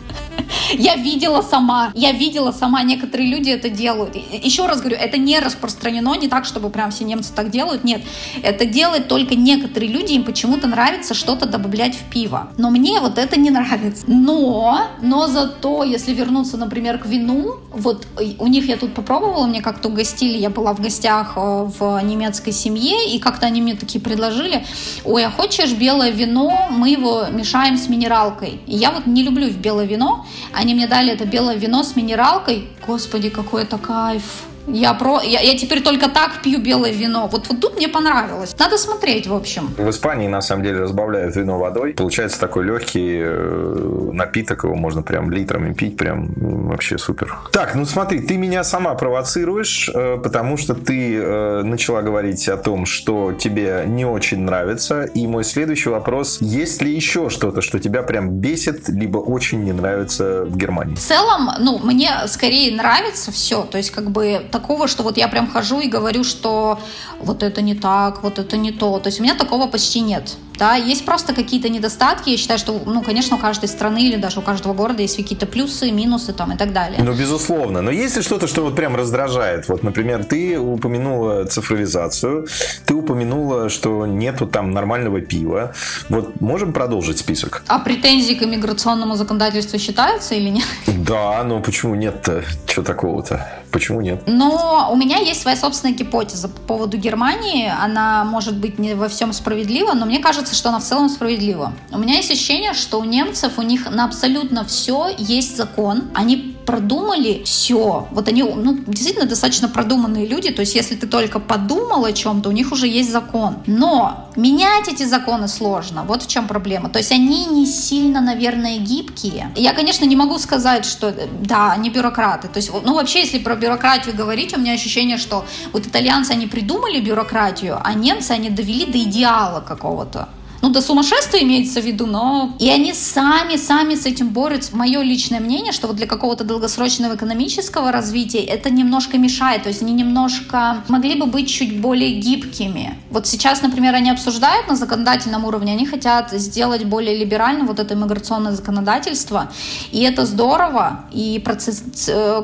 Я 0.72 0.96
видела 0.96 1.42
сама, 1.42 1.92
я 1.94 2.12
видела 2.12 2.52
сама, 2.52 2.82
некоторые 2.82 3.28
люди 3.28 3.50
это 3.50 3.68
делают. 3.68 4.16
Еще 4.16 4.66
раз 4.66 4.80
говорю, 4.80 4.96
это 4.96 5.18
не 5.18 5.38
распространено, 5.38 6.14
не 6.14 6.28
так, 6.28 6.44
чтобы 6.44 6.70
прям 6.70 6.90
все 6.90 7.04
немцы 7.04 7.32
так 7.34 7.50
делают, 7.50 7.84
нет. 7.84 8.02
Это 8.42 8.64
делают 8.66 9.08
только 9.08 9.34
некоторые 9.34 9.90
люди, 9.90 10.12
им 10.12 10.24
почему-то 10.24 10.66
нравится 10.66 11.14
что-то 11.14 11.46
добавлять 11.46 11.94
в 11.94 12.10
пиво. 12.10 12.50
Но 12.58 12.70
мне 12.70 13.00
вот 13.00 13.18
это 13.18 13.38
не 13.38 13.50
нравится. 13.50 14.04
Но, 14.06 14.82
но 15.00 15.26
зато, 15.26 15.84
если 15.84 16.12
вернуться, 16.12 16.56
например, 16.56 16.98
к 16.98 17.06
вину, 17.06 17.56
вот 17.72 18.06
у 18.38 18.46
них 18.46 18.68
я 18.68 18.76
тут 18.76 18.94
попробовала, 18.94 19.46
мне 19.46 19.62
как-то 19.62 19.88
угостили, 19.88 20.36
я 20.38 20.50
была 20.50 20.74
в 20.74 20.80
гостях 20.80 21.32
э, 21.36 21.68
в 21.78 22.00
немецкой 22.02 22.52
семье, 22.52 23.14
и 23.14 23.18
как-то 23.18 23.46
они 23.46 23.60
мне 23.62 23.74
такие 23.74 24.00
предложили, 24.00 24.64
ой, 25.04 25.24
а 25.24 25.30
хочешь 25.30 25.72
белое 25.72 26.10
вино, 26.10 26.68
мы 26.70 26.90
его 26.90 27.26
мешаем 27.30 27.76
с 27.76 27.88
минералкой. 27.88 28.60
И 28.66 28.76
я 28.76 28.90
вот 28.90 29.06
не 29.06 29.22
люблю 29.22 29.48
в 29.48 29.56
белое 29.56 29.86
вино, 29.86 30.26
они 30.58 30.74
мне 30.74 30.88
дали 30.88 31.12
это 31.12 31.24
белое 31.24 31.54
вино 31.54 31.84
с 31.84 31.94
минералкой. 31.94 32.68
Господи, 32.84 33.30
какой 33.30 33.62
это 33.62 33.78
кайф. 33.78 34.47
Я, 34.68 34.94
про, 34.94 35.20
я, 35.22 35.40
я 35.40 35.56
теперь 35.56 35.82
только 35.82 36.08
так 36.08 36.42
пью 36.42 36.60
белое 36.60 36.92
вино. 36.92 37.28
Вот, 37.30 37.48
вот 37.48 37.60
тут 37.60 37.76
мне 37.76 37.88
понравилось. 37.88 38.54
Надо 38.58 38.78
смотреть, 38.78 39.26
в 39.26 39.34
общем. 39.34 39.74
В 39.76 39.90
Испании, 39.90 40.28
на 40.28 40.40
самом 40.40 40.64
деле, 40.64 40.80
разбавляют 40.80 41.36
вино 41.36 41.58
водой. 41.58 41.94
Получается 41.94 42.38
такой 42.40 42.64
легкий 42.64 43.20
э, 43.22 44.10
напиток. 44.12 44.64
Его 44.64 44.74
можно 44.74 45.02
прям 45.02 45.30
литрами 45.30 45.72
пить. 45.72 45.96
Прям 45.96 46.32
вообще 46.36 46.98
супер. 46.98 47.36
Так, 47.52 47.74
ну 47.74 47.84
смотри, 47.84 48.20
ты 48.20 48.36
меня 48.36 48.64
сама 48.64 48.94
провоцируешь, 48.94 49.90
э, 49.92 50.18
потому 50.22 50.56
что 50.56 50.74
ты 50.74 51.16
э, 51.16 51.62
начала 51.62 52.02
говорить 52.02 52.48
о 52.48 52.56
том, 52.56 52.86
что 52.86 53.32
тебе 53.32 53.84
не 53.86 54.04
очень 54.04 54.40
нравится. 54.40 55.04
И 55.04 55.26
мой 55.26 55.44
следующий 55.44 55.88
вопрос. 55.88 56.38
Есть 56.40 56.82
ли 56.82 56.94
еще 56.94 57.30
что-то, 57.30 57.62
что 57.62 57.78
тебя 57.78 58.02
прям 58.02 58.30
бесит, 58.30 58.88
либо 58.88 59.18
очень 59.18 59.64
не 59.64 59.72
нравится 59.72 60.44
в 60.44 60.56
Германии? 60.56 60.94
В 60.94 61.00
целом, 61.00 61.50
ну, 61.58 61.78
мне 61.78 62.10
скорее 62.26 62.74
нравится 62.74 63.32
все. 63.32 63.62
То 63.62 63.78
есть, 63.78 63.90
как 63.90 64.10
бы 64.10 64.42
такого, 64.60 64.88
что 64.88 65.02
вот 65.02 65.16
я 65.16 65.28
прям 65.28 65.50
хожу 65.50 65.80
и 65.80 65.88
говорю, 65.88 66.24
что 66.24 66.78
вот 67.20 67.42
это 67.42 67.62
не 67.62 67.74
так, 67.74 68.22
вот 68.22 68.38
это 68.38 68.56
не 68.56 68.72
то. 68.72 68.98
То 68.98 69.08
есть 69.08 69.20
у 69.20 69.22
меня 69.22 69.34
такого 69.34 69.66
почти 69.66 70.00
нет. 70.00 70.36
Да, 70.58 70.74
есть 70.74 71.04
просто 71.04 71.34
какие-то 71.34 71.68
недостатки. 71.68 72.30
Я 72.30 72.36
считаю, 72.36 72.58
что, 72.58 72.82
ну, 72.84 73.02
конечно, 73.02 73.36
у 73.36 73.38
каждой 73.38 73.68
страны 73.68 74.02
или 74.08 74.16
даже 74.16 74.40
у 74.40 74.42
каждого 74.42 74.74
города 74.74 75.02
есть 75.02 75.16
какие-то 75.16 75.46
плюсы, 75.46 75.90
минусы 75.90 76.32
там 76.32 76.52
и 76.52 76.56
так 76.56 76.72
далее. 76.72 77.00
Ну, 77.02 77.14
безусловно. 77.14 77.80
Но 77.82 77.90
есть 77.90 78.16
ли 78.16 78.22
что-то, 78.22 78.46
что 78.46 78.62
вот 78.62 78.74
прям 78.74 78.96
раздражает? 78.96 79.68
Вот, 79.68 79.82
например, 79.82 80.24
ты 80.24 80.58
упомянула 80.58 81.44
цифровизацию, 81.44 82.46
ты 82.84 82.94
упомянула, 82.94 83.68
что 83.68 84.06
нету 84.06 84.46
там 84.46 84.72
нормального 84.72 85.20
пива. 85.20 85.74
Вот 86.08 86.40
можем 86.40 86.72
продолжить 86.72 87.18
список? 87.18 87.62
А 87.68 87.78
претензии 87.78 88.34
к 88.34 88.42
иммиграционному 88.42 89.14
законодательству 89.14 89.78
считаются 89.78 90.34
или 90.34 90.50
нет? 90.50 90.66
Да, 90.86 91.44
но 91.44 91.60
почему 91.60 91.94
нет-то? 91.94 92.42
Что 92.66 92.82
такого-то? 92.82 93.46
Почему 93.70 94.00
нет? 94.00 94.22
Но 94.26 94.88
у 94.90 94.96
меня 94.96 95.18
есть 95.18 95.42
своя 95.42 95.56
собственная 95.56 95.94
гипотеза 95.94 96.48
по 96.48 96.60
поводу 96.60 96.96
Германии. 96.96 97.70
Она 97.80 98.24
может 98.24 98.56
быть 98.56 98.78
не 98.78 98.94
во 98.94 99.08
всем 99.08 99.32
справедлива, 99.32 99.92
но 99.92 100.06
мне 100.06 100.18
кажется, 100.18 100.47
что 100.54 100.68
она 100.68 100.78
в 100.78 100.84
целом 100.84 101.08
справедлива. 101.08 101.72
У 101.92 101.98
меня 101.98 102.16
есть 102.16 102.30
ощущение, 102.30 102.74
что 102.74 103.00
у 103.00 103.04
немцев 103.04 103.58
у 103.58 103.62
них 103.62 103.90
на 103.90 104.04
абсолютно 104.04 104.64
все 104.64 105.08
есть 105.18 105.56
закон. 105.56 106.04
Они 106.14 106.58
продумали, 106.68 107.42
все. 107.46 108.06
Вот 108.10 108.28
они, 108.28 108.42
ну, 108.42 108.78
действительно 108.86 109.24
достаточно 109.24 109.70
продуманные 109.70 110.26
люди, 110.26 110.50
то 110.50 110.60
есть 110.60 110.74
если 110.74 110.96
ты 110.96 111.06
только 111.06 111.40
подумал 111.40 112.04
о 112.04 112.12
чем-то, 112.12 112.50
у 112.50 112.52
них 112.52 112.72
уже 112.72 112.86
есть 112.86 113.10
закон. 113.10 113.56
Но 113.66 114.28
менять 114.36 114.86
эти 114.86 115.04
законы 115.04 115.48
сложно, 115.48 116.04
вот 116.06 116.24
в 116.24 116.26
чем 116.26 116.46
проблема. 116.46 116.90
То 116.90 116.98
есть 116.98 117.10
они 117.10 117.46
не 117.46 117.64
сильно, 117.64 118.20
наверное, 118.20 118.76
гибкие. 118.76 119.50
Я, 119.56 119.72
конечно, 119.72 120.04
не 120.04 120.14
могу 120.14 120.38
сказать, 120.38 120.84
что, 120.84 121.14
да, 121.40 121.72
они 121.72 121.88
бюрократы. 121.88 122.48
То 122.48 122.58
есть, 122.58 122.70
ну, 122.84 122.92
вообще, 122.92 123.20
если 123.20 123.38
про 123.38 123.56
бюрократию 123.56 124.14
говорить, 124.14 124.54
у 124.54 124.60
меня 124.60 124.74
ощущение, 124.74 125.16
что 125.16 125.46
вот 125.72 125.86
итальянцы, 125.86 126.32
они 126.32 126.46
придумали 126.46 127.00
бюрократию, 127.00 127.80
а 127.82 127.94
немцы, 127.94 128.32
они 128.32 128.50
довели 128.50 128.84
до 128.84 128.98
идеала 128.98 129.60
какого-то 129.60 130.28
ну, 130.60 130.70
до 130.70 130.80
сумасшествия 130.80 131.42
имеется 131.42 131.80
в 131.80 131.84
виду, 131.84 132.06
но 132.06 132.56
и 132.58 132.68
они 132.68 132.92
сами, 132.92 133.56
сами 133.56 133.94
с 133.94 134.06
этим 134.06 134.30
борются. 134.30 134.76
Мое 134.76 135.02
личное 135.02 135.40
мнение, 135.40 135.72
что 135.72 135.86
вот 135.86 135.96
для 135.96 136.06
какого-то 136.06 136.44
долгосрочного 136.44 137.14
экономического 137.14 137.92
развития 137.92 138.40
это 138.40 138.70
немножко 138.70 139.18
мешает, 139.18 139.62
то 139.62 139.68
есть 139.68 139.82
они 139.82 139.92
немножко 139.92 140.82
могли 140.88 141.14
бы 141.14 141.26
быть 141.26 141.48
чуть 141.48 141.80
более 141.80 142.18
гибкими. 142.18 142.98
Вот 143.10 143.26
сейчас, 143.26 143.62
например, 143.62 143.94
они 143.94 144.10
обсуждают 144.10 144.68
на 144.68 144.76
законодательном 144.76 145.44
уровне, 145.44 145.72
они 145.72 145.86
хотят 145.86 146.32
сделать 146.32 146.84
более 146.84 147.16
либеральным 147.16 147.66
вот 147.66 147.78
это 147.78 147.94
иммиграционное 147.94 148.52
законодательство, 148.52 149.50
и 149.92 150.00
это 150.00 150.26
здорово, 150.26 151.04
и 151.12 151.40
процесс 151.44 151.82
э, 152.08 152.42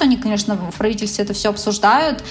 они, 0.00 0.16
конечно, 0.16 0.56
в 0.56 0.76
правительстве 0.78 1.24
это 1.24 1.34
все 1.34 1.50
обсуждают, 1.50 2.22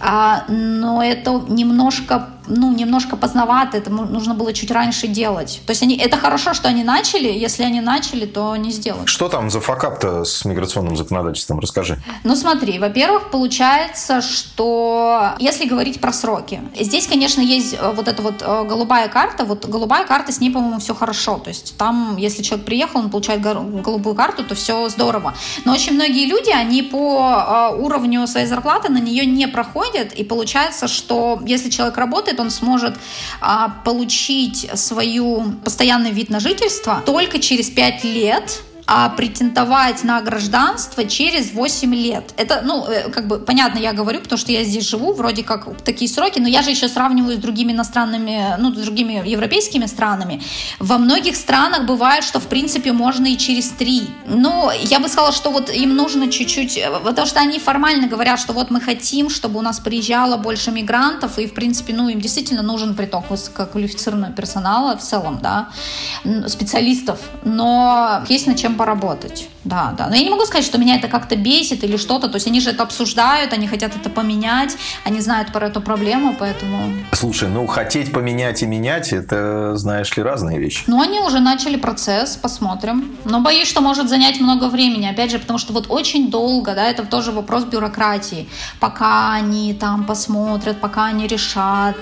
а, 0.00 0.44
но 0.48 1.02
это 1.02 1.42
немножко 1.48 2.30
ну, 2.48 2.72
немножко 2.72 3.16
поздновато, 3.16 3.76
это 3.76 3.90
нужно 3.90 4.34
было 4.34 4.52
чуть 4.52 4.70
раньше 4.70 5.06
делать. 5.06 5.60
То 5.66 5.70
есть 5.70 5.82
они, 5.82 5.96
это 5.96 6.16
хорошо, 6.16 6.54
что 6.54 6.68
они 6.68 6.84
начали, 6.84 7.28
если 7.28 7.64
они 7.64 7.80
начали, 7.80 8.26
то 8.26 8.56
не 8.56 8.70
сделают. 8.70 9.08
Что 9.08 9.28
там 9.28 9.50
за 9.50 9.60
факап-то 9.60 10.24
с 10.24 10.44
миграционным 10.44 10.96
законодательством? 10.96 11.60
Расскажи. 11.60 11.98
Ну, 12.24 12.36
смотри, 12.36 12.78
во-первых, 12.78 13.30
получается, 13.30 14.20
что 14.20 15.34
если 15.38 15.66
говорить 15.66 16.00
про 16.00 16.12
сроки, 16.12 16.60
здесь, 16.78 17.06
конечно, 17.06 17.40
есть 17.40 17.74
э, 17.74 17.92
вот 17.94 18.08
эта 18.08 18.22
вот 18.22 18.42
э, 18.42 18.64
голубая 18.64 19.08
карта, 19.08 19.44
вот 19.44 19.66
голубая 19.66 20.06
карта, 20.06 20.32
с 20.32 20.40
ней, 20.40 20.50
по-моему, 20.50 20.78
все 20.78 20.94
хорошо, 20.94 21.38
то 21.38 21.48
есть 21.48 21.76
там, 21.76 22.16
если 22.16 22.42
человек 22.42 22.66
приехал, 22.66 23.00
он 23.00 23.10
получает 23.10 23.40
голубую 23.40 24.14
карту, 24.14 24.44
то 24.44 24.54
все 24.54 24.88
здорово. 24.88 25.34
Но 25.64 25.72
очень 25.72 25.94
многие 25.94 26.26
люди, 26.26 26.50
они 26.50 26.82
по 26.82 27.72
э, 27.72 27.76
уровню 27.76 28.26
своей 28.26 28.46
зарплаты 28.46 28.90
на 28.90 28.98
нее 28.98 29.26
не 29.26 29.48
проходят, 29.48 30.12
и 30.12 30.24
получается, 30.24 30.88
что 30.88 31.40
если 31.44 31.70
человек 31.70 31.96
работает, 31.96 32.35
работает, 32.36 32.40
он 32.40 32.50
сможет 32.50 32.94
а, 33.40 33.68
получить 33.84 34.70
свою 34.74 35.52
постоянный 35.64 36.12
вид 36.12 36.30
на 36.30 36.40
жительство 36.40 37.02
только 37.04 37.38
через 37.38 37.70
5 37.70 38.04
лет 38.04 38.62
а 38.86 39.08
претендовать 39.08 40.04
на 40.04 40.20
гражданство 40.20 41.04
через 41.04 41.52
8 41.52 41.94
лет. 41.94 42.32
Это, 42.36 42.62
ну, 42.64 42.86
э, 42.86 43.10
как 43.10 43.26
бы, 43.26 43.38
понятно, 43.40 43.78
я 43.78 43.92
говорю, 43.92 44.20
потому 44.20 44.38
что 44.38 44.52
я 44.52 44.62
здесь 44.62 44.88
живу, 44.88 45.12
вроде 45.12 45.42
как 45.42 45.82
такие 45.82 46.08
сроки, 46.08 46.38
но 46.38 46.46
я 46.48 46.62
же 46.62 46.70
еще 46.70 46.88
сравниваю 46.88 47.36
с 47.36 47.40
другими 47.40 47.72
иностранными, 47.72 48.54
ну, 48.58 48.72
с 48.72 48.76
другими 48.76 49.28
европейскими 49.28 49.86
странами. 49.86 50.40
Во 50.78 50.98
многих 50.98 51.34
странах 51.34 51.84
бывает, 51.86 52.22
что, 52.22 52.38
в 52.38 52.46
принципе, 52.46 52.92
можно 52.92 53.26
и 53.26 53.36
через 53.36 53.70
3. 53.70 54.08
Но 54.26 54.72
я 54.82 55.00
бы 55.00 55.08
сказала, 55.08 55.32
что 55.32 55.50
вот 55.50 55.68
им 55.68 55.96
нужно 55.96 56.30
чуть-чуть, 56.30 56.78
э, 56.78 56.88
потому 57.04 57.26
что 57.26 57.40
они 57.40 57.58
формально 57.58 58.06
говорят, 58.06 58.38
что 58.38 58.52
вот 58.52 58.70
мы 58.70 58.80
хотим, 58.80 59.30
чтобы 59.30 59.58
у 59.58 59.62
нас 59.62 59.80
приезжало 59.80 60.36
больше 60.36 60.70
мигрантов, 60.70 61.40
и, 61.40 61.46
в 61.46 61.54
принципе, 61.54 61.92
ну, 61.92 62.08
им 62.08 62.20
действительно 62.20 62.62
нужен 62.62 62.94
приток 62.94 63.30
высококвалифицированного 63.30 64.32
персонала 64.32 64.96
в 64.96 65.02
целом, 65.02 65.40
да, 65.42 65.70
специалистов. 66.46 67.18
Но 67.42 68.24
есть 68.28 68.46
над 68.46 68.56
чем 68.56 68.75
поработать. 68.76 69.48
Да, 69.64 69.94
да. 69.98 70.08
Но 70.08 70.14
я 70.14 70.22
не 70.22 70.30
могу 70.30 70.44
сказать, 70.44 70.64
что 70.64 70.78
меня 70.78 70.96
это 70.96 71.08
как-то 71.08 71.36
бесит 71.36 71.82
или 71.82 71.96
что-то. 71.96 72.28
То 72.28 72.36
есть 72.36 72.46
они 72.46 72.60
же 72.60 72.70
это 72.70 72.82
обсуждают, 72.82 73.52
они 73.52 73.66
хотят 73.66 73.96
это 73.96 74.08
поменять, 74.10 74.76
они 75.04 75.20
знают 75.20 75.52
про 75.52 75.66
эту 75.66 75.80
проблему, 75.80 76.36
поэтому... 76.38 76.92
Слушай, 77.12 77.48
ну 77.48 77.66
хотеть 77.66 78.12
поменять 78.12 78.62
и 78.62 78.66
менять, 78.66 79.12
это, 79.12 79.76
знаешь 79.76 80.16
ли, 80.16 80.22
разные 80.22 80.58
вещи. 80.58 80.84
Ну, 80.86 81.00
они 81.00 81.20
уже 81.20 81.40
начали 81.40 81.76
процесс, 81.76 82.36
посмотрим. 82.36 83.16
Но 83.24 83.40
боюсь, 83.40 83.68
что 83.68 83.80
может 83.80 84.08
занять 84.08 84.40
много 84.40 84.68
времени. 84.68 85.06
Опять 85.06 85.30
же, 85.30 85.38
потому 85.38 85.58
что 85.58 85.72
вот 85.72 85.86
очень 85.88 86.30
долго, 86.30 86.74
да, 86.74 86.88
это 86.88 87.04
тоже 87.04 87.32
вопрос 87.32 87.64
бюрократии. 87.64 88.48
Пока 88.80 89.32
они 89.32 89.74
там 89.74 90.04
посмотрят, 90.04 90.80
пока 90.80 91.06
они 91.06 91.26
решат, 91.26 91.96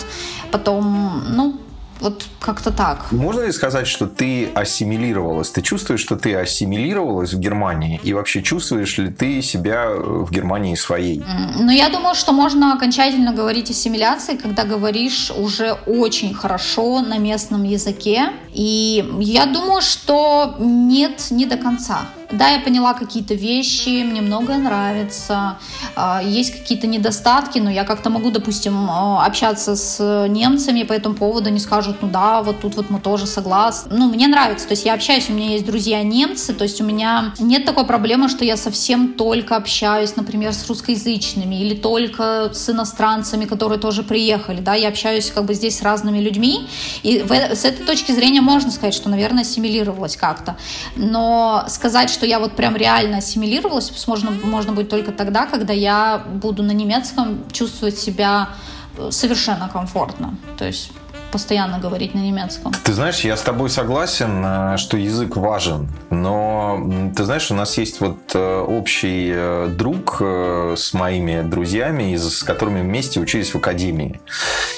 потом, 0.51 1.25
ну, 1.31 1.61
вот 2.05 2.27
как-то 2.39 2.71
так. 2.71 3.11
Можно 3.13 3.47
ли 3.47 3.53
сказать, 3.53 3.87
что 3.87 4.07
ты 4.07 4.51
ассимилировалась? 4.55 5.51
Ты 5.51 5.63
чувствуешь, 5.63 6.01
что 6.01 6.17
ты 6.17 6.35
ассимилировалась 6.35 7.33
в 7.33 7.39
Германии? 7.39 7.99
И 8.05 8.13
вообще 8.13 8.43
чувствуешь 8.43 8.99
ли 8.99 9.11
ты 9.11 9.41
себя 9.43 9.89
в 9.89 10.31
Германии 10.31 10.75
своей? 10.75 11.25
Ну, 11.59 11.71
я 11.71 11.89
думаю, 11.89 12.15
что 12.15 12.33
можно 12.33 12.75
окончательно 12.75 13.33
говорить 13.33 13.71
ассимиляции, 13.71 14.37
когда 14.37 14.65
говоришь 14.65 15.33
уже 15.35 15.73
очень 15.87 16.35
хорошо 16.35 17.01
на 17.01 17.17
местном 17.17 17.65
языке. 17.65 18.33
И 18.53 19.03
я 19.21 19.47
думаю, 19.47 19.81
что 19.81 20.57
нет, 20.59 21.31
не 21.31 21.47
до 21.47 21.57
конца. 21.57 22.03
Да, 22.31 22.49
я 22.49 22.61
поняла 22.61 22.95
какие-то 22.95 23.35
вещи, 23.35 24.03
мне 24.03 24.21
многое 24.21 24.59
нравится, 24.59 25.59
а, 25.95 26.23
есть 26.23 26.53
какие-то 26.53 26.87
недостатки, 26.87 27.59
но 27.59 27.71
я 27.71 27.85
как-то 27.85 28.11
могу, 28.11 28.31
допустим, 28.31 28.89
а, 28.91 29.25
общаться 29.25 29.77
с 29.77 30.27
немцами 30.29 30.83
по 30.83 30.93
этому 30.93 31.15
поводу, 31.15 31.49
они 31.49 31.59
скажут, 31.59 31.99
ну 32.03 32.09
да, 32.09 32.43
вот 32.43 32.61
тут 32.61 32.77
вот 32.77 32.91
мы 32.91 33.01
тоже 33.01 33.27
согласны. 33.27 33.95
Ну, 33.97 34.09
мне 34.09 34.27
нравится, 34.27 34.67
то 34.67 34.73
есть 34.73 34.85
я 34.85 34.95
общаюсь, 34.95 35.29
у 35.29 35.33
меня 35.33 35.51
есть 35.51 35.67
друзья 35.67 36.03
немцы, 36.03 36.55
то 36.55 36.65
есть 36.65 36.81
у 36.81 36.85
меня 36.85 37.35
нет 37.39 37.65
такой 37.65 37.87
проблемы, 37.87 38.29
что 38.29 38.45
я 38.45 38.57
совсем 38.57 39.13
только 39.15 39.57
общаюсь, 39.57 40.17
например, 40.17 40.53
с 40.53 40.67
русскоязычными 40.69 41.55
или 41.55 41.75
только 41.75 42.51
с 42.53 42.69
иностранцами, 42.71 43.45
которые 43.45 43.79
тоже 43.79 44.03
приехали, 44.03 44.61
да, 44.61 44.75
я 44.75 44.89
общаюсь 44.89 45.31
как 45.31 45.45
бы 45.45 45.55
здесь 45.55 45.79
с 45.79 45.83
разными 45.83 46.19
людьми, 46.19 46.69
и 47.03 47.21
в, 47.21 47.31
с 47.31 47.65
этой 47.65 47.85
точки 47.85 48.13
зрения 48.13 48.41
можно 48.41 48.71
сказать, 48.71 48.95
что, 48.95 49.09
наверное, 49.09 49.43
ассимилировалась 49.43 50.17
как-то, 50.17 50.57
но 50.97 51.65
сказать, 51.69 52.11
что 52.11 52.24
я 52.25 52.39
вот 52.39 52.57
прям 52.57 52.77
реально 52.77 53.19
ассимилировалась, 53.19 54.07
можно, 54.07 54.31
можно 54.31 54.73
будет 54.73 54.89
только 54.89 55.13
тогда, 55.13 55.47
когда 55.47 55.73
я 55.73 56.25
буду 56.43 56.63
на 56.63 56.73
немецком 56.73 57.45
чувствовать 57.53 57.99
себя 57.99 58.51
э, 58.97 59.11
совершенно 59.11 59.69
комфортно. 59.69 60.37
То 60.59 60.67
есть 60.67 60.91
постоянно 61.35 61.81
говорить 61.81 62.15
на 62.15 62.21
немецком. 62.21 62.73
Ты 62.85 62.93
знаешь, 62.93 63.25
я 63.25 63.37
с 63.37 63.43
тобой 63.43 63.69
согласен, 63.69 64.45
э, 64.45 64.77
что 64.77 64.97
язык 64.97 65.37
важен, 65.37 65.89
но 66.11 67.11
ты 67.17 67.25
знаешь, 67.25 67.51
у 67.51 67.55
нас 67.55 67.77
есть 67.79 68.01
вот 68.01 68.19
э, 68.35 68.61
общий 68.61 69.35
друг 69.77 70.23
с 70.23 70.95
моими 70.95 71.43
друзьями, 71.43 72.17
с 72.17 72.45
которыми 72.45 72.83
вместе 72.83 73.19
учились 73.19 73.53
в 73.53 73.57
академии. 73.57 74.21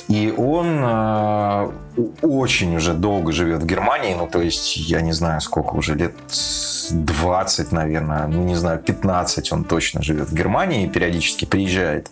И 0.08 0.32
он 0.36 0.84
очень 2.22 2.76
уже 2.76 2.94
долго 2.94 3.32
живет 3.32 3.62
в 3.62 3.66
Германии, 3.66 4.14
ну 4.14 4.26
то 4.26 4.40
есть 4.40 4.76
я 4.76 5.00
не 5.00 5.12
знаю 5.12 5.40
сколько 5.40 5.74
уже 5.74 5.94
лет 5.94 6.14
20, 6.90 7.72
наверное, 7.72 8.26
ну 8.26 8.44
не 8.44 8.54
знаю, 8.54 8.78
15 8.78 9.52
он 9.52 9.64
точно 9.64 10.02
живет 10.02 10.28
в 10.28 10.34
Германии 10.34 10.84
и 10.84 10.88
периодически 10.88 11.44
приезжает. 11.44 12.10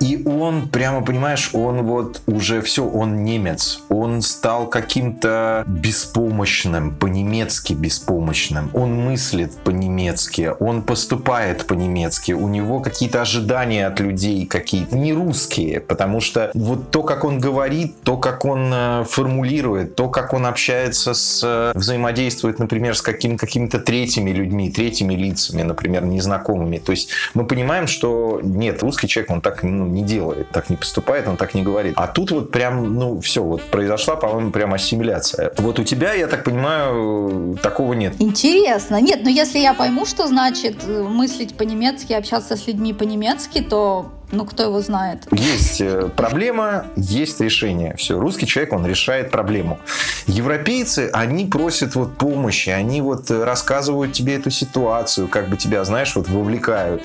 И 0.00 0.22
он, 0.24 0.68
прямо 0.68 1.04
понимаешь, 1.04 1.50
он 1.52 1.82
вот 1.82 2.22
уже 2.26 2.60
все, 2.62 2.84
он 2.84 3.24
немец. 3.24 3.80
Он 3.88 4.22
стал 4.22 4.68
каким-то 4.68 5.64
беспомощным, 5.66 6.94
по-немецки 6.94 7.72
беспомощным. 7.72 8.70
Он 8.74 8.94
мыслит 8.94 9.52
по-немецки, 9.64 10.52
он 10.60 10.82
поступает 10.82 11.66
по-немецки. 11.66 12.32
У 12.32 12.48
него 12.48 12.80
какие-то 12.80 13.22
ожидания 13.22 13.86
от 13.86 14.00
людей 14.00 14.46
какие-то 14.46 14.96
не 14.96 15.12
русские, 15.12 15.80
потому 15.80 16.20
что 16.20 16.50
вот 16.54 16.90
то, 16.90 17.02
как 17.02 17.24
он 17.24 17.38
говорит, 17.40 18.00
то, 18.02 18.16
как 18.16 18.44
он 18.44 18.70
э, 18.72 19.04
формулирует, 19.08 19.96
то, 19.96 20.08
как 20.08 20.32
он 20.32 20.46
общается 20.46 21.14
с, 21.14 21.42
э, 21.44 21.76
взаимодействует, 21.76 22.58
например, 22.58 22.96
с 22.96 23.02
каким, 23.02 23.36
какими-то 23.36 23.80
третьими 23.80 24.30
людьми, 24.30 24.70
третьими 24.70 25.14
лицами, 25.14 25.62
например, 25.62 26.04
незнакомыми. 26.04 26.78
То 26.78 26.92
есть 26.92 27.10
мы 27.34 27.46
понимаем, 27.46 27.86
что 27.86 28.40
нет, 28.42 28.82
русский 28.82 29.08
человек, 29.08 29.30
он 29.30 29.40
так 29.40 29.62
ну, 29.62 29.87
не 29.92 30.02
делает, 30.02 30.50
так 30.50 30.70
не 30.70 30.76
поступает, 30.76 31.26
он 31.28 31.36
так 31.36 31.54
не 31.54 31.62
говорит. 31.62 31.94
А 31.96 32.06
тут 32.06 32.30
вот 32.30 32.50
прям, 32.50 32.94
ну, 32.94 33.20
все, 33.20 33.42
вот 33.42 33.62
произошла, 33.62 34.16
по-моему, 34.16 34.50
прям 34.50 34.74
ассимиляция. 34.74 35.52
Вот 35.58 35.78
у 35.78 35.84
тебя, 35.84 36.12
я 36.14 36.26
так 36.26 36.44
понимаю, 36.44 37.58
такого 37.62 37.94
нет. 37.94 38.14
Интересно. 38.18 39.00
Нет, 39.00 39.20
но 39.24 39.30
если 39.30 39.58
я 39.58 39.74
пойму, 39.74 40.06
что 40.06 40.26
значит 40.26 40.76
э, 40.86 41.02
мыслить 41.02 41.56
по-немецки, 41.56 42.12
общаться 42.12 42.56
с 42.56 42.66
людьми 42.66 42.92
по-немецки, 42.92 43.60
то 43.60 44.12
ну, 44.30 44.44
кто 44.44 44.64
его 44.64 44.80
знает. 44.80 45.26
Есть 45.32 45.80
э, 45.80 46.10
проблема, 46.14 46.86
есть 46.96 47.40
решение. 47.40 47.94
Все, 47.96 48.18
русский 48.18 48.46
человек, 48.46 48.72
он 48.72 48.86
решает 48.86 49.30
проблему. 49.30 49.78
Европейцы, 50.26 51.10
они 51.12 51.46
просят 51.46 51.94
вот 51.94 52.16
помощи, 52.16 52.70
они 52.70 53.00
вот 53.00 53.30
э, 53.30 53.44
рассказывают 53.44 54.12
тебе 54.12 54.36
эту 54.36 54.50
ситуацию, 54.50 55.28
как 55.28 55.48
бы 55.48 55.56
тебя, 55.56 55.84
знаешь, 55.84 56.14
вот 56.14 56.28
вовлекают, 56.28 57.02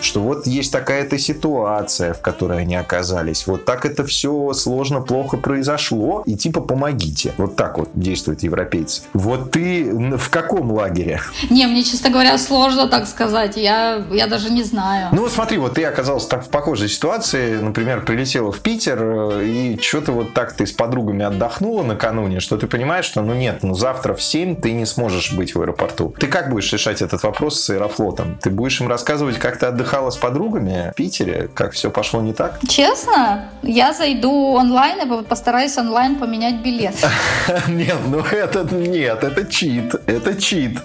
что 0.00 0.20
вот 0.20 0.46
есть 0.46 0.72
такая-то 0.72 1.18
ситуация, 1.18 2.12
в 2.12 2.20
которой 2.20 2.60
они 2.60 2.76
оказались. 2.76 3.46
Вот 3.46 3.64
так 3.64 3.86
это 3.86 4.04
все 4.04 4.52
сложно, 4.52 5.00
плохо 5.00 5.38
произошло, 5.38 6.22
и 6.26 6.36
типа 6.36 6.60
помогите. 6.60 7.32
Вот 7.38 7.56
так 7.56 7.78
вот 7.78 7.90
действуют 7.94 8.42
европейцы. 8.42 9.02
Вот 9.14 9.52
ты 9.52 10.16
в 10.16 10.28
каком 10.28 10.70
лагере? 10.72 11.20
Не, 11.50 11.66
мне, 11.66 11.82
честно 11.84 12.10
говоря, 12.10 12.36
сложно 12.38 12.88
так 12.88 13.06
сказать. 13.06 13.56
Я, 13.56 14.04
я 14.10 14.26
даже 14.26 14.50
не 14.50 14.62
знаю. 14.62 15.08
Ну, 15.12 15.28
смотри, 15.28 15.58
вот 15.58 15.74
ты 15.74 15.84
оказался 15.84 16.28
так 16.28 16.44
в 16.44 16.48
похожей 16.66 16.88
ситуации. 16.88 17.58
Например, 17.58 18.04
прилетела 18.04 18.50
в 18.50 18.58
Питер, 18.58 18.98
э, 19.00 19.44
и 19.44 19.78
что-то 19.80 20.10
вот 20.10 20.34
так 20.34 20.52
ты 20.52 20.66
с 20.66 20.72
подругами 20.72 21.24
отдохнула 21.24 21.84
накануне, 21.84 22.40
что 22.40 22.56
ты 22.56 22.66
понимаешь, 22.66 23.04
что 23.04 23.22
ну 23.22 23.34
нет, 23.34 23.62
ну 23.62 23.74
завтра 23.74 24.14
в 24.14 24.20
7 24.20 24.56
ты 24.56 24.72
не 24.72 24.84
сможешь 24.84 25.32
быть 25.32 25.54
в 25.54 25.60
аэропорту. 25.60 26.12
Ты 26.18 26.26
как 26.26 26.50
будешь 26.50 26.72
решать 26.72 27.02
этот 27.02 27.22
вопрос 27.22 27.60
с 27.60 27.70
Аэрофлотом? 27.70 28.36
Ты 28.42 28.50
будешь 28.50 28.80
им 28.80 28.88
рассказывать, 28.88 29.38
как 29.38 29.58
ты 29.58 29.66
отдыхала 29.66 30.10
с 30.10 30.16
подругами 30.16 30.90
в 30.92 30.96
Питере, 30.96 31.48
как 31.54 31.70
все 31.70 31.88
пошло 31.88 32.20
не 32.20 32.32
так? 32.32 32.58
Честно? 32.68 33.48
Я 33.62 33.92
зайду 33.92 34.32
онлайн 34.32 34.98
и 35.02 35.22
постараюсь 35.22 35.78
онлайн 35.78 36.16
поменять 36.16 36.64
билет. 36.64 36.96
Нет, 37.68 37.96
ну 38.08 38.18
это 38.18 38.64
нет, 38.74 39.22
это 39.22 39.44
чит. 39.44 39.94
Это 40.06 40.34
чит. 40.34 40.78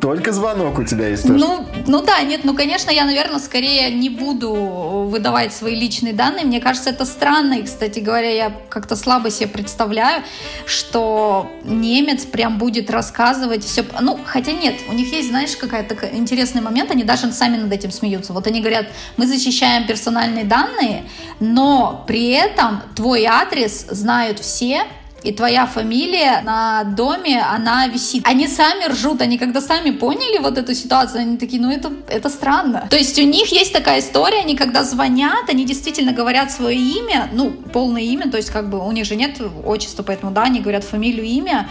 Только 0.00 0.32
звонок 0.32 0.80
у 0.80 0.84
тебя 0.84 1.06
есть. 1.08 1.28
Ну, 1.28 1.64
ну 1.86 2.02
да, 2.02 2.22
нет, 2.22 2.40
ну 2.42 2.54
конечно, 2.56 2.90
я, 2.90 3.04
наверное, 3.04 3.38
скорее 3.38 3.92
не 3.92 4.10
буду 4.10 4.95
выдавать 5.04 5.52
свои 5.52 5.74
личные 5.74 6.12
данные. 6.12 6.44
Мне 6.44 6.60
кажется, 6.60 6.90
это 6.90 7.04
странно. 7.04 7.54
И, 7.54 7.62
кстати 7.62 8.00
говоря, 8.00 8.30
я 8.30 8.52
как-то 8.68 8.96
слабо 8.96 9.30
себе 9.30 9.48
представляю, 9.48 10.22
что 10.66 11.50
немец 11.64 12.24
прям 12.24 12.58
будет 12.58 12.90
рассказывать 12.90 13.64
все. 13.64 13.84
Ну, 14.00 14.18
хотя 14.24 14.52
нет, 14.52 14.74
у 14.88 14.92
них 14.92 15.12
есть, 15.12 15.28
знаешь, 15.28 15.56
какая-то 15.56 15.94
интересный 16.16 16.62
момент. 16.62 16.90
Они 16.90 17.04
даже 17.04 17.30
сами 17.32 17.56
над 17.56 17.72
этим 17.72 17.90
смеются. 17.90 18.32
Вот 18.32 18.46
они 18.46 18.60
говорят, 18.60 18.86
мы 19.16 19.26
защищаем 19.26 19.86
персональные 19.86 20.44
данные, 20.44 21.04
но 21.40 22.04
при 22.06 22.30
этом 22.30 22.82
твой 22.94 23.24
адрес 23.24 23.86
знают 23.90 24.38
все, 24.38 24.84
и 25.22 25.32
твоя 25.32 25.66
фамилия 25.66 26.40
на 26.42 26.84
доме, 26.84 27.42
она 27.42 27.88
висит. 27.88 28.22
Они 28.26 28.46
сами 28.46 28.84
ржут, 28.84 29.20
они 29.20 29.38
когда 29.38 29.60
сами 29.60 29.90
поняли 29.90 30.38
вот 30.38 30.58
эту 30.58 30.74
ситуацию, 30.74 31.22
они 31.22 31.36
такие, 31.36 31.60
ну 31.60 31.70
это, 31.70 31.92
это 32.08 32.28
странно. 32.28 32.86
То 32.90 32.96
есть 32.96 33.18
у 33.18 33.22
них 33.22 33.50
есть 33.52 33.72
такая 33.72 34.00
история, 34.00 34.40
они 34.40 34.56
когда 34.56 34.84
звонят, 34.84 35.48
они 35.48 35.64
действительно 35.64 36.12
говорят 36.12 36.52
свое 36.52 36.78
имя, 36.78 37.28
ну, 37.32 37.50
полное 37.50 38.02
имя, 38.02 38.30
то 38.30 38.36
есть 38.36 38.50
как 38.50 38.70
бы 38.70 38.78
у 38.78 38.92
них 38.92 39.04
же 39.04 39.16
нет 39.16 39.40
отчества, 39.64 40.02
поэтому, 40.02 40.32
да, 40.32 40.44
они 40.44 40.60
говорят 40.60 40.84
фамилию, 40.84 41.24
имя, 41.24 41.68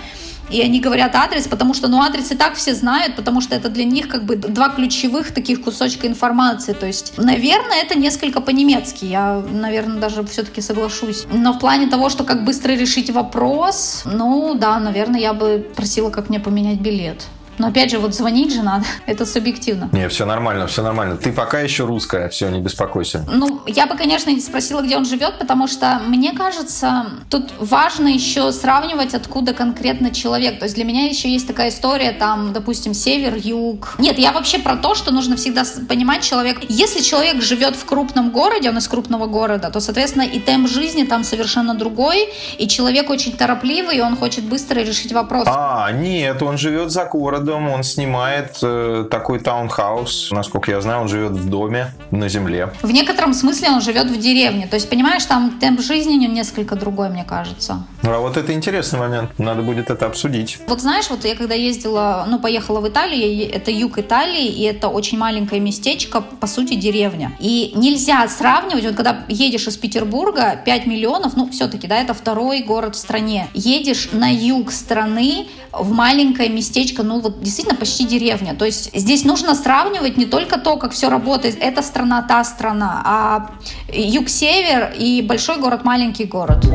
и 0.49 0.61
они 0.61 0.79
говорят 0.79 1.15
адрес, 1.15 1.47
потому 1.47 1.73
что, 1.73 1.87
ну, 1.87 2.01
адрес 2.01 2.31
и 2.31 2.35
так 2.35 2.55
все 2.55 2.73
знают, 2.73 3.15
потому 3.15 3.41
что 3.41 3.55
это 3.55 3.69
для 3.69 3.83
них 3.83 4.07
как 4.07 4.25
бы 4.25 4.35
два 4.35 4.69
ключевых 4.69 5.33
таких 5.33 5.61
кусочка 5.61 6.07
информации. 6.07 6.73
То 6.73 6.85
есть, 6.85 7.13
наверное, 7.17 7.81
это 7.83 7.97
несколько 7.97 8.41
по-немецки. 8.41 9.05
Я, 9.05 9.43
наверное, 9.51 9.99
даже 9.99 10.23
все-таки 10.25 10.61
соглашусь. 10.61 11.25
Но 11.31 11.53
в 11.53 11.59
плане 11.59 11.87
того, 11.87 12.09
что 12.09 12.23
как 12.23 12.45
быстро 12.45 12.73
решить 12.73 13.09
вопрос, 13.09 14.03
ну, 14.05 14.55
да, 14.55 14.79
наверное, 14.79 15.19
я 15.19 15.33
бы 15.33 15.65
просила, 15.75 16.09
как 16.09 16.29
мне 16.29 16.39
поменять 16.39 16.79
билет. 16.79 17.25
Но 17.57 17.67
опять 17.67 17.91
же, 17.91 17.99
вот 17.99 18.13
звонить 18.13 18.53
же 18.53 18.61
надо, 18.61 18.85
это 19.05 19.25
субъективно. 19.25 19.89
Не, 19.91 20.09
все 20.09 20.25
нормально, 20.25 20.67
все 20.67 20.83
нормально. 20.83 21.17
Ты 21.17 21.31
пока 21.31 21.59
еще 21.61 21.85
русская, 21.85 22.29
все, 22.29 22.49
не 22.49 22.59
беспокойся. 22.59 23.25
Ну, 23.31 23.61
я 23.67 23.87
бы, 23.87 23.95
конечно, 23.95 24.29
не 24.29 24.41
спросила, 24.41 24.81
где 24.81 24.97
он 24.97 25.05
живет, 25.05 25.39
потому 25.39 25.67
что, 25.67 26.01
мне 26.05 26.33
кажется, 26.33 27.05
тут 27.29 27.53
важно 27.59 28.07
еще 28.07 28.51
сравнивать, 28.51 29.13
откуда 29.13 29.53
конкретно 29.53 30.11
человек. 30.11 30.59
То 30.59 30.65
есть 30.65 30.75
для 30.75 30.83
меня 30.83 31.05
еще 31.05 31.29
есть 31.29 31.47
такая 31.47 31.69
история, 31.69 32.11
там, 32.11 32.53
допустим, 32.53 32.93
север, 32.93 33.35
юг. 33.35 33.95
Нет, 33.97 34.17
я 34.19 34.31
вообще 34.31 34.59
про 34.59 34.75
то, 34.75 34.95
что 34.95 35.11
нужно 35.11 35.35
всегда 35.35 35.63
понимать 35.87 36.23
человек. 36.23 36.59
Если 36.69 37.01
человек 37.01 37.41
живет 37.41 37.75
в 37.75 37.85
крупном 37.85 38.31
городе, 38.31 38.69
он 38.69 38.77
из 38.77 38.87
крупного 38.87 39.27
города, 39.27 39.69
то, 39.69 39.79
соответственно, 39.79 40.23
и 40.23 40.39
темп 40.39 40.67
жизни 40.67 41.03
там 41.03 41.23
совершенно 41.23 41.73
другой, 41.73 42.29
и 42.57 42.67
человек 42.67 43.09
очень 43.09 43.31
торопливый, 43.33 43.97
и 43.97 44.01
он 44.01 44.17
хочет 44.17 44.43
быстро 44.43 44.79
решить 44.81 45.11
вопрос. 45.11 45.47
А, 45.47 45.91
нет, 45.91 46.41
он 46.41 46.57
живет 46.57 46.91
за 46.91 47.05
городом 47.05 47.44
городом, 47.45 47.69
он 47.69 47.83
снимает 47.83 48.57
э, 48.63 49.05
такой 49.09 49.39
таунхаус. 49.39 50.31
Насколько 50.31 50.71
я 50.71 50.81
знаю, 50.81 51.01
он 51.01 51.07
живет 51.07 51.31
в 51.31 51.49
доме 51.49 51.93
на 52.11 52.29
земле. 52.29 52.73
В 52.81 52.91
некотором 52.91 53.33
смысле 53.33 53.69
он 53.69 53.81
живет 53.81 54.07
в 54.07 54.19
деревне. 54.19 54.67
То 54.67 54.75
есть, 54.75 54.89
понимаешь, 54.89 55.25
там 55.25 55.59
темп 55.59 55.81
жизни 55.81 56.25
несколько 56.25 56.75
другой, 56.75 57.09
мне 57.09 57.23
кажется. 57.23 57.85
А 58.03 58.19
вот 58.19 58.37
это 58.37 58.53
интересный 58.53 58.99
момент. 58.99 59.39
Надо 59.39 59.61
будет 59.61 59.89
это 59.89 60.05
обсудить. 60.05 60.59
Вот 60.67 60.81
знаешь, 60.81 61.09
вот 61.09 61.25
я 61.25 61.35
когда 61.35 61.55
ездила, 61.55 62.25
ну, 62.27 62.39
поехала 62.39 62.79
в 62.79 62.87
Италию, 62.87 63.49
это 63.51 63.71
юг 63.71 63.97
Италии, 63.99 64.47
и 64.47 64.63
это 64.63 64.87
очень 64.87 65.17
маленькое 65.17 65.61
местечко, 65.61 66.21
по 66.21 66.47
сути, 66.47 66.75
деревня. 66.75 67.31
И 67.39 67.73
нельзя 67.75 68.27
сравнивать, 68.27 68.85
вот 68.85 68.95
когда 68.95 69.25
едешь 69.27 69.67
из 69.67 69.77
Петербурга, 69.77 70.59
5 70.65 70.87
миллионов, 70.87 71.35
ну, 71.35 71.49
все-таки, 71.51 71.87
да, 71.87 72.01
это 72.01 72.13
второй 72.13 72.63
город 72.63 72.95
в 72.95 72.97
стране. 72.97 73.47
Едешь 73.53 74.09
на 74.11 74.31
юг 74.33 74.71
страны, 74.71 75.47
в 75.71 75.91
маленькое 75.91 76.49
местечко, 76.49 77.03
ну, 77.03 77.19
вот 77.19 77.34
действительно 77.41 77.77
почти 77.77 78.05
деревня. 78.05 78.55
То 78.55 78.65
есть 78.65 78.89
здесь 78.93 79.23
нужно 79.23 79.55
сравнивать 79.55 80.17
не 80.17 80.25
только 80.25 80.59
то, 80.59 80.77
как 80.77 80.91
все 80.91 81.09
работает, 81.09 81.57
эта 81.59 81.81
страна, 81.81 82.21
та 82.21 82.43
страна, 82.43 83.01
а 83.05 83.51
юг-север 83.91 84.93
и 84.97 85.21
большой 85.21 85.57
город, 85.57 85.83
маленький 85.83 86.25
город. 86.25 86.65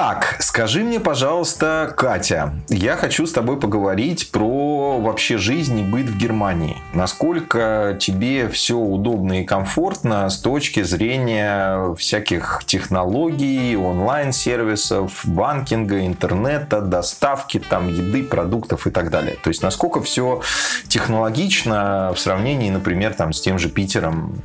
Так, 0.00 0.36
скажи 0.38 0.84
мне, 0.84 1.00
пожалуйста, 1.00 1.92
Катя, 1.96 2.54
я 2.68 2.94
хочу 2.94 3.26
с 3.26 3.32
тобой 3.32 3.58
поговорить 3.58 4.30
про 4.30 5.00
вообще 5.00 5.38
жизнь 5.38 5.76
и 5.80 5.82
быт 5.82 6.06
в 6.06 6.16
Германии. 6.16 6.76
Насколько 6.94 7.98
тебе 7.98 8.48
все 8.48 8.76
удобно 8.76 9.40
и 9.40 9.44
комфортно 9.44 10.30
с 10.30 10.38
точки 10.38 10.84
зрения 10.84 11.96
всяких 11.96 12.62
технологий, 12.64 13.76
онлайн-сервисов, 13.76 15.22
банкинга, 15.24 16.06
интернета, 16.06 16.80
доставки 16.80 17.58
там 17.58 17.88
еды, 17.88 18.22
продуктов 18.22 18.86
и 18.86 18.90
так 18.90 19.10
далее. 19.10 19.36
То 19.42 19.48
есть, 19.48 19.64
насколько 19.64 20.00
все 20.00 20.42
технологично 20.86 22.12
в 22.14 22.20
сравнении, 22.20 22.70
например, 22.70 23.14
там, 23.14 23.32
с 23.32 23.40
тем 23.40 23.58
же 23.58 23.68
Питером, 23.68 24.40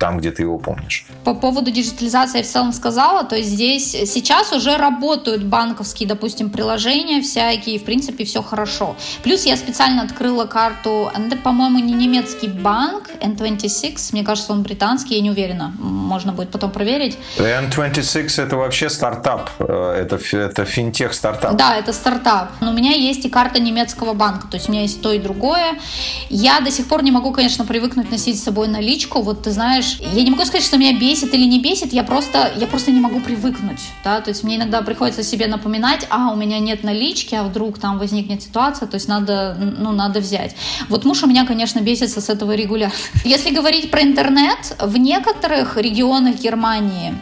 там, 0.00 0.18
где 0.18 0.32
ты 0.32 0.42
его 0.42 0.58
помнишь. 0.58 1.06
По 1.22 1.34
поводу 1.34 1.70
диджитализации 1.70 2.38
я 2.38 2.44
в 2.44 2.48
целом 2.48 2.72
сказала, 2.72 3.22
то 3.22 3.36
есть 3.36 3.50
здесь 3.50 3.92
сейчас 3.92 4.52
уже 4.52 4.76
работают 4.88 5.44
банковские, 5.44 6.08
допустим, 6.08 6.50
приложения 6.50 7.20
всякие, 7.20 7.78
в 7.78 7.84
принципе, 7.84 8.24
все 8.24 8.42
хорошо. 8.42 8.96
Плюс 9.22 9.44
я 9.44 9.56
специально 9.56 10.02
открыла 10.02 10.46
карту, 10.46 11.10
это, 11.14 11.36
по-моему, 11.36 11.78
не 11.78 11.92
немецкий 11.92 12.48
банк, 12.48 13.04
N26, 13.20 14.12
мне 14.12 14.24
кажется, 14.24 14.52
он 14.52 14.62
британский, 14.62 15.16
я 15.16 15.20
не 15.20 15.30
уверена, 15.30 15.72
можно 15.78 16.32
будет 16.32 16.50
потом 16.50 16.70
проверить. 16.70 17.18
N26 17.38 18.42
это 18.42 18.56
вообще 18.56 18.88
стартап, 18.88 19.50
э, 19.58 20.04
это, 20.04 20.16
это 20.36 20.64
финтех 20.64 21.12
стартап. 21.12 21.56
Да, 21.56 21.76
это 21.76 21.92
стартап. 21.92 22.50
Но 22.60 22.70
у 22.70 22.74
меня 22.74 22.92
есть 22.92 23.24
и 23.24 23.28
карта 23.28 23.60
немецкого 23.60 24.14
банка, 24.14 24.48
то 24.48 24.56
есть 24.56 24.68
у 24.68 24.72
меня 24.72 24.82
есть 24.82 25.02
то 25.02 25.12
и 25.12 25.18
другое. 25.18 25.78
Я 26.30 26.60
до 26.60 26.70
сих 26.70 26.86
пор 26.86 27.02
не 27.02 27.10
могу, 27.10 27.32
конечно, 27.32 27.64
привыкнуть 27.64 28.10
носить 28.10 28.40
с 28.40 28.44
собой 28.44 28.68
наличку. 28.68 29.20
Вот 29.20 29.42
ты 29.42 29.50
знаешь, 29.50 29.98
я 30.00 30.22
не 30.22 30.30
могу 30.30 30.44
сказать, 30.44 30.64
что 30.64 30.78
меня 30.78 30.98
бесит 30.98 31.34
или 31.34 31.44
не 31.44 31.60
бесит, 31.60 31.92
я 31.92 32.02
просто, 32.02 32.52
я 32.56 32.66
просто 32.66 32.90
не 32.90 33.00
могу 33.00 33.20
привыкнуть. 33.20 33.80
Да? 34.04 34.20
То 34.20 34.30
есть 34.30 34.44
мне 34.44 34.56
иногда 34.56 34.77
приходится 34.82 35.22
себе 35.22 35.46
напоминать, 35.46 36.06
а, 36.10 36.32
у 36.32 36.36
меня 36.36 36.58
нет 36.58 36.84
налички, 36.84 37.34
а 37.34 37.42
вдруг 37.42 37.78
там 37.78 37.98
возникнет 37.98 38.42
ситуация, 38.42 38.88
то 38.88 38.96
есть 38.96 39.08
надо, 39.08 39.56
ну, 39.58 39.92
надо 39.92 40.20
взять. 40.20 40.54
Вот 40.88 41.04
муж 41.04 41.22
у 41.22 41.26
меня, 41.26 41.46
конечно, 41.46 41.80
бесится 41.80 42.20
с 42.20 42.28
этого 42.28 42.54
регулярно. 42.54 42.94
Если 43.24 43.50
говорить 43.50 43.90
про 43.90 44.02
интернет, 44.02 44.76
в 44.80 44.96
некоторых 44.96 45.76
регионах 45.76 46.36
Германии 46.36 47.14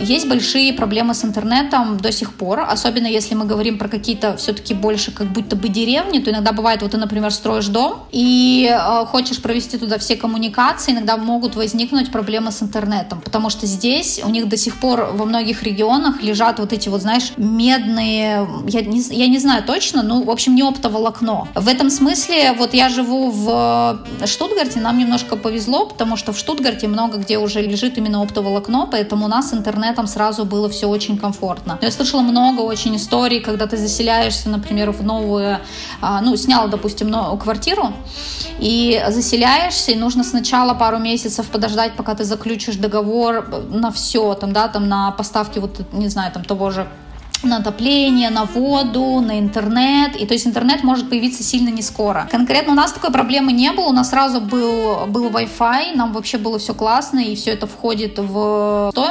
есть 0.00 0.28
большие 0.28 0.72
проблемы 0.72 1.14
с 1.14 1.24
интернетом 1.24 1.98
до 1.98 2.12
сих 2.12 2.34
пор, 2.34 2.60
особенно 2.60 3.06
если 3.06 3.34
мы 3.34 3.44
говорим 3.44 3.78
про 3.78 3.88
какие-то 3.88 4.36
все-таки 4.36 4.74
больше 4.74 5.12
как 5.12 5.26
будто 5.28 5.56
бы 5.56 5.68
деревни, 5.68 6.18
то 6.18 6.30
иногда 6.30 6.52
бывает, 6.52 6.82
вот 6.82 6.92
ты, 6.92 6.96
например, 6.96 7.32
строишь 7.32 7.66
дом 7.66 8.04
и 8.12 8.70
э, 8.70 9.06
хочешь 9.06 9.40
провести 9.40 9.78
туда 9.78 9.98
все 9.98 10.16
коммуникации, 10.16 10.92
иногда 10.92 11.16
могут 11.16 11.56
возникнуть 11.56 12.10
проблемы 12.10 12.52
с 12.52 12.62
интернетом, 12.62 13.20
потому 13.20 13.50
что 13.50 13.66
здесь 13.66 14.20
у 14.24 14.30
них 14.30 14.48
до 14.48 14.56
сих 14.56 14.80
пор 14.80 15.10
во 15.12 15.24
многих 15.24 15.62
регионах 15.62 16.22
лежат 16.22 16.58
вот 16.58 16.72
эти 16.72 16.88
вот, 16.88 17.02
знаешь, 17.02 17.32
медные, 17.36 18.48
я 18.66 18.80
не, 18.82 19.00
я 19.10 19.26
не 19.28 19.38
знаю 19.38 19.62
точно, 19.62 20.02
ну, 20.02 20.24
в 20.24 20.30
общем, 20.30 20.54
не 20.54 20.62
оптоволокно. 20.62 21.48
В 21.54 21.68
этом 21.68 21.90
смысле, 21.90 22.52
вот 22.52 22.74
я 22.74 22.88
живу 22.88 23.30
в 23.30 24.00
Штутгарте, 24.26 24.80
нам 24.80 24.98
немножко 24.98 25.36
повезло, 25.36 25.86
потому 25.86 26.16
что 26.16 26.32
в 26.32 26.38
Штутгарте 26.38 26.88
много 26.88 27.18
где 27.18 27.38
уже 27.38 27.60
лежит 27.62 27.98
именно 27.98 28.22
оптоволокно, 28.22 28.88
поэтому 28.90 29.26
у 29.26 29.28
нас 29.28 29.47
с 29.48 29.54
интернетом 29.54 30.06
сразу 30.06 30.44
было 30.44 30.68
все 30.68 30.86
очень 30.86 31.18
комфортно. 31.18 31.78
Я 31.80 31.90
слышала 31.90 32.20
много 32.20 32.60
очень 32.60 32.96
историй, 32.96 33.40
когда 33.40 33.66
ты 33.66 33.76
заселяешься, 33.76 34.48
например, 34.48 34.90
в 34.90 35.02
новую, 35.02 35.58
а, 36.00 36.20
ну, 36.20 36.36
сняла, 36.36 36.66
допустим, 36.68 37.08
новую 37.08 37.38
квартиру, 37.38 37.92
и 38.60 39.02
заселяешься, 39.08 39.92
и 39.92 39.96
нужно 39.96 40.24
сначала 40.24 40.74
пару 40.74 40.98
месяцев 40.98 41.46
подождать, 41.46 41.96
пока 41.96 42.14
ты 42.14 42.24
заключишь 42.24 42.76
договор 42.76 43.48
на 43.70 43.90
все, 43.90 44.34
там, 44.34 44.52
да, 44.52 44.68
там, 44.68 44.88
на 44.88 45.10
поставки, 45.12 45.58
вот, 45.58 45.80
не 45.92 46.08
знаю, 46.08 46.32
там, 46.32 46.44
того 46.44 46.70
же 46.70 46.86
на 47.42 47.58
отопление, 47.58 48.30
на 48.30 48.44
воду, 48.44 49.20
на 49.20 49.38
интернет. 49.38 50.16
И 50.16 50.26
то 50.26 50.34
есть 50.34 50.46
интернет 50.46 50.82
может 50.82 51.08
появиться 51.08 51.42
сильно 51.42 51.68
не 51.68 51.82
скоро. 51.82 52.28
Конкретно 52.30 52.72
у 52.72 52.76
нас 52.76 52.92
такой 52.92 53.10
проблемы 53.10 53.52
не 53.52 53.70
было. 53.72 53.86
У 53.86 53.92
нас 53.92 54.10
сразу 54.10 54.40
был, 54.40 55.06
был 55.06 55.28
Wi-Fi, 55.30 55.94
нам 55.94 56.12
вообще 56.12 56.38
было 56.38 56.58
все 56.58 56.74
классно, 56.74 57.20
и 57.20 57.34
все 57.36 57.52
это 57.52 57.66
входит 57.66 58.18
в 58.18 58.90
стоимость. 58.92 59.07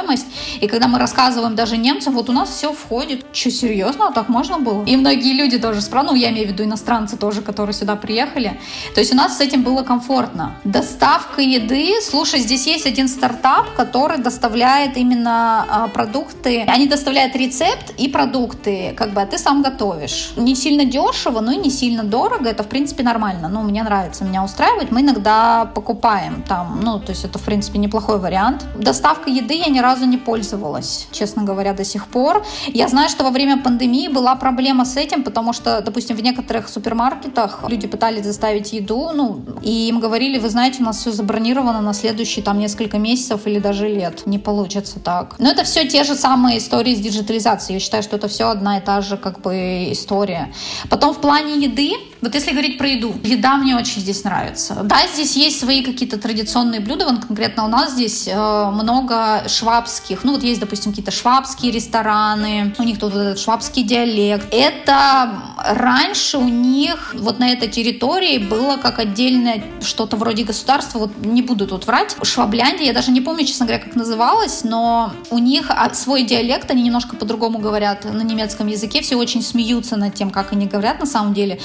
И 0.60 0.66
когда 0.66 0.88
мы 0.88 0.98
рассказываем 0.98 1.54
даже 1.54 1.76
немцам, 1.76 2.14
вот 2.14 2.28
у 2.28 2.32
нас 2.32 2.50
все 2.50 2.72
входит. 2.72 3.32
Че, 3.32 3.50
серьезно? 3.50 4.08
А 4.08 4.12
так 4.12 4.28
можно 4.28 4.58
было? 4.58 4.84
И 4.84 4.96
многие 4.96 5.32
люди 5.32 5.58
тоже 5.58 5.80
спрашивают, 5.80 6.12
ну, 6.12 6.16
я 6.16 6.30
имею 6.30 6.48
в 6.48 6.50
виду 6.52 6.64
иностранцы 6.64 7.16
тоже, 7.16 7.42
которые 7.42 7.74
сюда 7.74 7.96
приехали. 7.96 8.58
То 8.94 9.00
есть 9.00 9.12
у 9.12 9.16
нас 9.16 9.38
с 9.38 9.40
этим 9.40 9.62
было 9.62 9.82
комфортно. 9.82 10.54
Доставка 10.64 11.42
еды. 11.42 11.94
Слушай, 12.02 12.40
здесь 12.40 12.66
есть 12.66 12.86
один 12.86 13.08
стартап, 13.08 13.74
который 13.76 14.18
доставляет 14.18 14.96
именно 14.96 15.66
а, 15.68 15.88
продукты. 15.88 16.64
Они 16.68 16.86
доставляют 16.86 17.34
рецепт 17.36 17.92
и 17.98 18.08
продукты, 18.08 18.94
как 18.96 19.12
бы, 19.12 19.20
а 19.20 19.26
ты 19.26 19.38
сам 19.38 19.62
готовишь. 19.62 20.32
Не 20.36 20.54
сильно 20.54 20.84
дешево, 20.84 21.40
но 21.40 21.52
и 21.52 21.56
не 21.56 21.70
сильно 21.70 22.04
дорого. 22.04 22.48
Это, 22.48 22.62
в 22.62 22.68
принципе, 22.68 23.02
нормально. 23.02 23.48
Ну, 23.48 23.62
мне 23.62 23.82
нравится, 23.82 24.24
меня 24.24 24.44
устраивает. 24.44 24.90
Мы 24.90 25.00
иногда 25.00 25.64
покупаем 25.74 26.42
там, 26.48 26.80
ну, 26.82 26.98
то 26.98 27.10
есть 27.10 27.24
это, 27.24 27.38
в 27.38 27.42
принципе, 27.42 27.78
неплохой 27.78 28.18
вариант. 28.18 28.64
Доставка 28.76 29.30
еды 29.30 29.54
я 29.54 29.66
ни 29.66 29.80
разу 29.80 29.97
не 30.06 30.16
пользовалась, 30.16 31.08
честно 31.12 31.42
говоря, 31.42 31.72
до 31.72 31.84
сих 31.84 32.06
пор. 32.06 32.44
Я 32.66 32.88
знаю, 32.88 33.08
что 33.08 33.24
во 33.24 33.30
время 33.30 33.62
пандемии 33.62 34.08
была 34.08 34.34
проблема 34.36 34.84
с 34.84 34.96
этим, 34.96 35.22
потому 35.22 35.52
что, 35.52 35.80
допустим, 35.80 36.16
в 36.16 36.22
некоторых 36.22 36.68
супермаркетах 36.68 37.64
люди 37.68 37.86
пытались 37.86 38.24
заставить 38.24 38.72
еду, 38.72 39.10
ну, 39.14 39.40
и 39.62 39.88
им 39.88 40.00
говорили, 40.00 40.38
вы 40.38 40.48
знаете, 40.48 40.82
у 40.82 40.84
нас 40.84 40.98
все 40.98 41.10
забронировано 41.12 41.80
на 41.80 41.92
следующие 41.92 42.44
там 42.44 42.58
несколько 42.58 42.98
месяцев 42.98 43.46
или 43.46 43.58
даже 43.58 43.88
лет. 43.88 44.26
Не 44.26 44.38
получится 44.38 45.00
так. 45.00 45.36
Но 45.38 45.50
это 45.50 45.64
все 45.64 45.86
те 45.86 46.04
же 46.04 46.14
самые 46.14 46.58
истории 46.58 46.94
с 46.94 47.00
диджитализацией. 47.00 47.74
Я 47.74 47.80
считаю, 47.80 48.02
что 48.02 48.16
это 48.16 48.28
все 48.28 48.48
одна 48.48 48.78
и 48.78 48.80
та 48.80 49.00
же 49.00 49.16
как 49.16 49.40
бы 49.40 49.88
история. 49.90 50.52
Потом 50.90 51.14
в 51.14 51.20
плане 51.20 51.56
еды, 51.56 51.92
вот 52.20 52.34
если 52.34 52.52
говорить 52.52 52.78
про 52.78 52.88
еду, 52.88 53.14
еда 53.22 53.56
мне 53.56 53.76
очень 53.76 54.00
здесь 54.00 54.24
нравится. 54.24 54.80
Да, 54.84 55.06
здесь 55.12 55.36
есть 55.36 55.60
свои 55.60 55.82
какие-то 55.82 56.18
традиционные 56.18 56.80
блюда, 56.80 57.06
вот 57.06 57.24
конкретно 57.24 57.64
у 57.64 57.68
нас 57.68 57.92
здесь 57.92 58.28
э, 58.28 58.70
много 58.70 59.44
швабских, 59.48 60.24
ну 60.24 60.32
вот 60.32 60.42
есть, 60.42 60.60
допустим, 60.60 60.92
какие-то 60.92 61.10
швабские 61.10 61.72
рестораны, 61.72 62.74
у 62.78 62.82
них 62.82 62.98
тут 62.98 63.12
вот 63.12 63.20
этот 63.20 63.38
швабский 63.38 63.82
диалект. 63.82 64.46
Это 64.52 65.42
раньше 65.58 66.38
у 66.38 66.48
них 66.48 67.14
вот 67.18 67.38
на 67.38 67.50
этой 67.50 67.68
территории 67.68 68.38
было 68.38 68.76
как 68.76 68.98
отдельное 68.98 69.62
что-то 69.80 70.16
вроде 70.16 70.44
государства, 70.44 70.98
вот 70.98 71.16
не 71.24 71.42
буду 71.42 71.66
тут 71.66 71.86
врать. 71.86 72.16
Швабляндия, 72.22 72.86
я 72.86 72.92
даже 72.92 73.10
не 73.10 73.20
помню, 73.20 73.44
честно 73.44 73.66
говоря, 73.66 73.82
как 73.82 73.94
называлась, 73.94 74.64
но 74.64 75.12
у 75.30 75.38
них 75.38 75.70
свой 75.92 76.24
диалект, 76.24 76.70
они 76.70 76.82
немножко 76.82 77.16
по-другому 77.16 77.58
говорят 77.58 78.04
на 78.04 78.22
немецком 78.22 78.66
языке, 78.66 79.02
все 79.02 79.16
очень 79.16 79.42
смеются 79.42 79.96
над 79.96 80.14
тем, 80.14 80.30
как 80.30 80.52
они 80.52 80.66
говорят 80.66 81.00
на 81.00 81.06
самом 81.06 81.34
деле, 81.34 81.60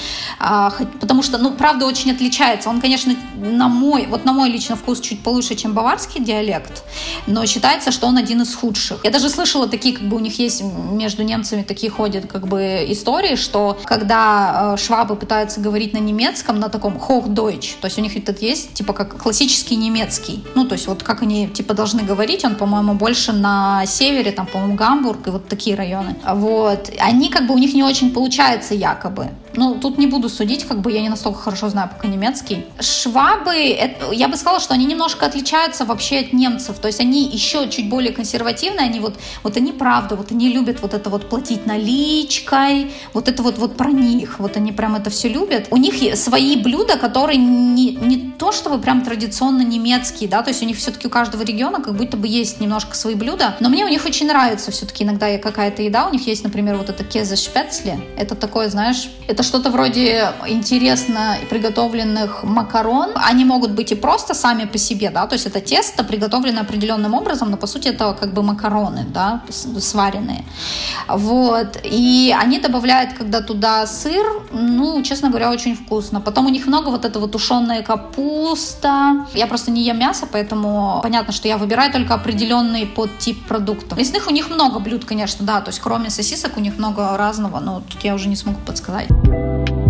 потому 1.00 1.24
что, 1.24 1.38
ну, 1.38 1.52
правда, 1.52 1.86
очень 1.86 2.12
отличается. 2.12 2.70
Он, 2.70 2.82
конечно, 2.82 3.16
на 3.36 3.68
мой, 3.68 4.08
вот 4.08 4.26
на 4.26 4.34
мой 4.34 4.50
личный 4.50 4.76
вкус 4.76 5.00
чуть 5.00 5.24
получше, 5.24 5.56
чем 5.56 5.74
баварский 5.74 6.24
диалект, 6.24 6.84
но 7.28 7.46
считается, 7.46 7.92
что 7.92 8.08
он 8.08 8.18
один 8.18 8.42
из 8.42 8.54
худших. 8.54 9.00
Я 9.04 9.12
даже 9.12 9.30
слышала 9.30 9.68
такие, 9.68 9.96
как 9.96 10.08
бы 10.08 10.18
у 10.18 10.20
них 10.20 10.40
есть 10.40 10.64
между 10.64 11.24
немцами 11.24 11.64
такие 11.64 11.92
ходят, 11.92 12.26
как 12.26 12.48
бы 12.48 12.86
истории, 12.88 13.36
что 13.36 13.78
когда 13.86 14.74
э, 14.74 14.78
швабы 14.78 15.16
пытаются 15.16 15.60
говорить 15.62 15.94
на 15.94 16.00
немецком, 16.00 16.60
на 16.60 16.70
таком 16.70 16.98
Hochdeutsch, 16.98 17.76
то 17.82 17.86
есть 17.86 17.98
у 17.98 18.02
них 18.02 18.18
этот 18.18 18.42
есть, 18.42 18.74
типа, 18.74 18.94
как 18.94 19.18
классический 19.18 19.76
немецкий, 19.76 20.44
ну, 20.56 20.66
то 20.66 20.74
есть 20.74 20.88
вот 20.88 21.04
как 21.04 21.22
они, 21.22 21.48
типа, 21.48 21.74
должны 21.74 22.04
говорить, 22.04 22.44
он, 22.46 22.56
по-моему, 22.56 22.94
больше 22.94 23.32
на 23.32 23.86
севере, 23.86 24.32
там, 24.32 24.46
по-моему, 24.48 24.76
Гамбург 24.76 25.28
и 25.28 25.30
вот 25.30 25.48
такие 25.48 25.76
районы. 25.76 26.16
Вот. 26.26 26.92
Они 27.00 27.30
как 27.30 27.48
бы 27.48 27.54
у 27.54 27.58
них 27.58 27.74
не 27.74 27.84
очень 27.84 28.12
получается 28.12 28.74
якобы. 28.74 29.30
Ну, 29.56 29.76
тут 29.76 29.98
не 29.98 30.08
буду 30.08 30.30
судить, 30.30 30.66
как 30.66 30.82
бы 30.82 30.92
я 30.92 31.02
не 31.02 31.10
настолько 31.10 31.40
хорошо 31.40 31.70
знаю 31.70 31.90
пока 31.90 32.08
немецкий. 32.08 32.66
Швабы, 32.80 33.56
это, 33.56 34.12
я 34.12 34.28
бы 34.28 34.38
сказала, 34.38 34.60
что 34.60 34.74
они 34.74 34.86
немножко 34.86 35.26
отличаются 35.26 35.86
вообще 35.86 36.20
от 36.20 36.34
немцев. 36.34 36.80
То 36.80 36.88
есть 36.88 37.00
они 37.00 37.28
еще 37.28 37.70
чуть 37.70 37.90
более 37.90 38.12
консервативные, 38.14 38.88
они 38.88 39.00
вот, 39.00 39.16
вот 39.44 39.58
они 39.58 39.72
правда, 39.72 40.16
вот 40.16 40.32
они 40.32 40.50
любят 40.50 40.82
вот 40.82 40.94
это 40.94 41.10
вот 41.10 41.30
платить 41.30 41.66
наличкой, 41.66 42.92
вот 43.14 43.28
это 43.28 43.44
вот, 43.44 43.58
вот 43.58 43.78
про 43.78 43.92
них, 43.92 44.40
вот 44.40 44.58
они 44.58 44.72
прям 44.72 44.96
это 44.96 45.10
все 45.10 45.30
любят. 45.30 45.68
У 45.72 45.78
них 45.78 46.18
свои 46.18 46.56
блюда, 46.56 46.98
которые 46.98 47.38
не, 47.38 47.92
не 47.92 48.32
то 48.38 48.52
чтобы 48.52 48.80
прям 48.80 49.02
традиционно 49.02 49.62
немецкие, 49.62 50.30
да, 50.30 50.42
то 50.42 50.50
есть 50.50 50.62
у 50.62 50.66
них 50.66 50.78
все-таки 50.78 51.08
у 51.08 51.10
каждого 51.10 51.44
региона 51.44 51.82
как 51.82 51.96
будто 51.96 52.18
бы 52.18 52.28
есть 52.28 52.60
немножко 52.60 52.96
свои 52.96 53.16
блюда, 53.16 53.56
но 53.60 53.70
мне 53.70 53.86
у 53.86 53.88
них 53.88 54.06
очень 54.06 54.28
нравится 54.28 54.72
все-таки 54.72 55.04
иногда 55.04 55.38
какая-то 55.38 55.82
еда, 55.82 56.08
у 56.08 56.12
них 56.12 56.28
есть, 56.28 56.44
например, 56.44 56.76
вот 56.78 56.90
это 56.90 57.04
кеза 57.04 57.36
шпецли, 57.36 58.00
это 58.18 58.36
такое, 58.36 58.70
знаешь, 58.70 59.10
это 59.28 59.43
что-то 59.44 59.70
вроде 59.70 60.32
интересно 60.48 61.38
приготовленных 61.50 62.44
макарон. 62.44 63.12
Они 63.16 63.46
могут 63.46 63.72
быть 63.72 63.92
и 63.92 63.96
просто 63.96 64.34
сами 64.34 64.66
по 64.66 64.78
себе, 64.78 65.10
да, 65.10 65.28
то 65.28 65.34
есть 65.34 65.46
это 65.46 65.60
тесто, 65.60 66.04
приготовленное 66.04 66.64
определенным 66.64 67.14
образом, 67.14 67.52
но 67.52 67.58
по 67.58 67.68
сути 67.68 67.90
это 67.90 68.16
как 68.20 68.34
бы 68.34 68.44
макароны, 68.44 69.06
да, 69.08 69.42
сваренные. 69.80 70.44
Вот. 71.08 71.78
И 71.84 72.36
они 72.38 72.60
добавляют, 72.60 73.14
когда 73.14 73.42
туда 73.42 73.86
сыр, 73.88 74.26
ну, 74.52 75.02
честно 75.04 75.30
говоря, 75.30 75.52
очень 75.52 75.76
вкусно. 75.76 76.22
Потом 76.22 76.46
у 76.46 76.50
них 76.50 76.68
много 76.68 76.90
вот 76.90 77.06
этого 77.06 77.28
тушеная 77.28 77.84
капуста. 77.84 79.26
Я 79.34 79.48
просто 79.48 79.72
не 79.72 79.84
ем 79.84 80.00
мясо, 80.00 80.28
поэтому 80.32 81.00
понятно, 81.04 81.34
что 81.34 81.48
я 81.48 81.58
выбираю 81.58 81.92
только 81.92 82.14
определенный 82.14 82.86
подтип 82.86 83.46
продуктов. 83.48 83.98
Мясных 83.98 84.28
у 84.28 84.32
них 84.32 84.50
много 84.50 84.80
блюд, 84.80 85.06
конечно, 85.06 85.46
да, 85.46 85.62
то 85.62 85.70
есть 85.70 85.80
кроме 85.80 86.10
сосисок 86.10 86.58
у 86.58 86.60
них 86.60 86.78
много 86.78 87.18
разного, 87.18 87.60
но 87.60 87.82
тут 87.82 88.04
я 88.04 88.16
уже 88.16 88.30
не 88.30 88.36
смогу 88.36 88.60
подсказать. 88.66 89.08
you 89.34 89.83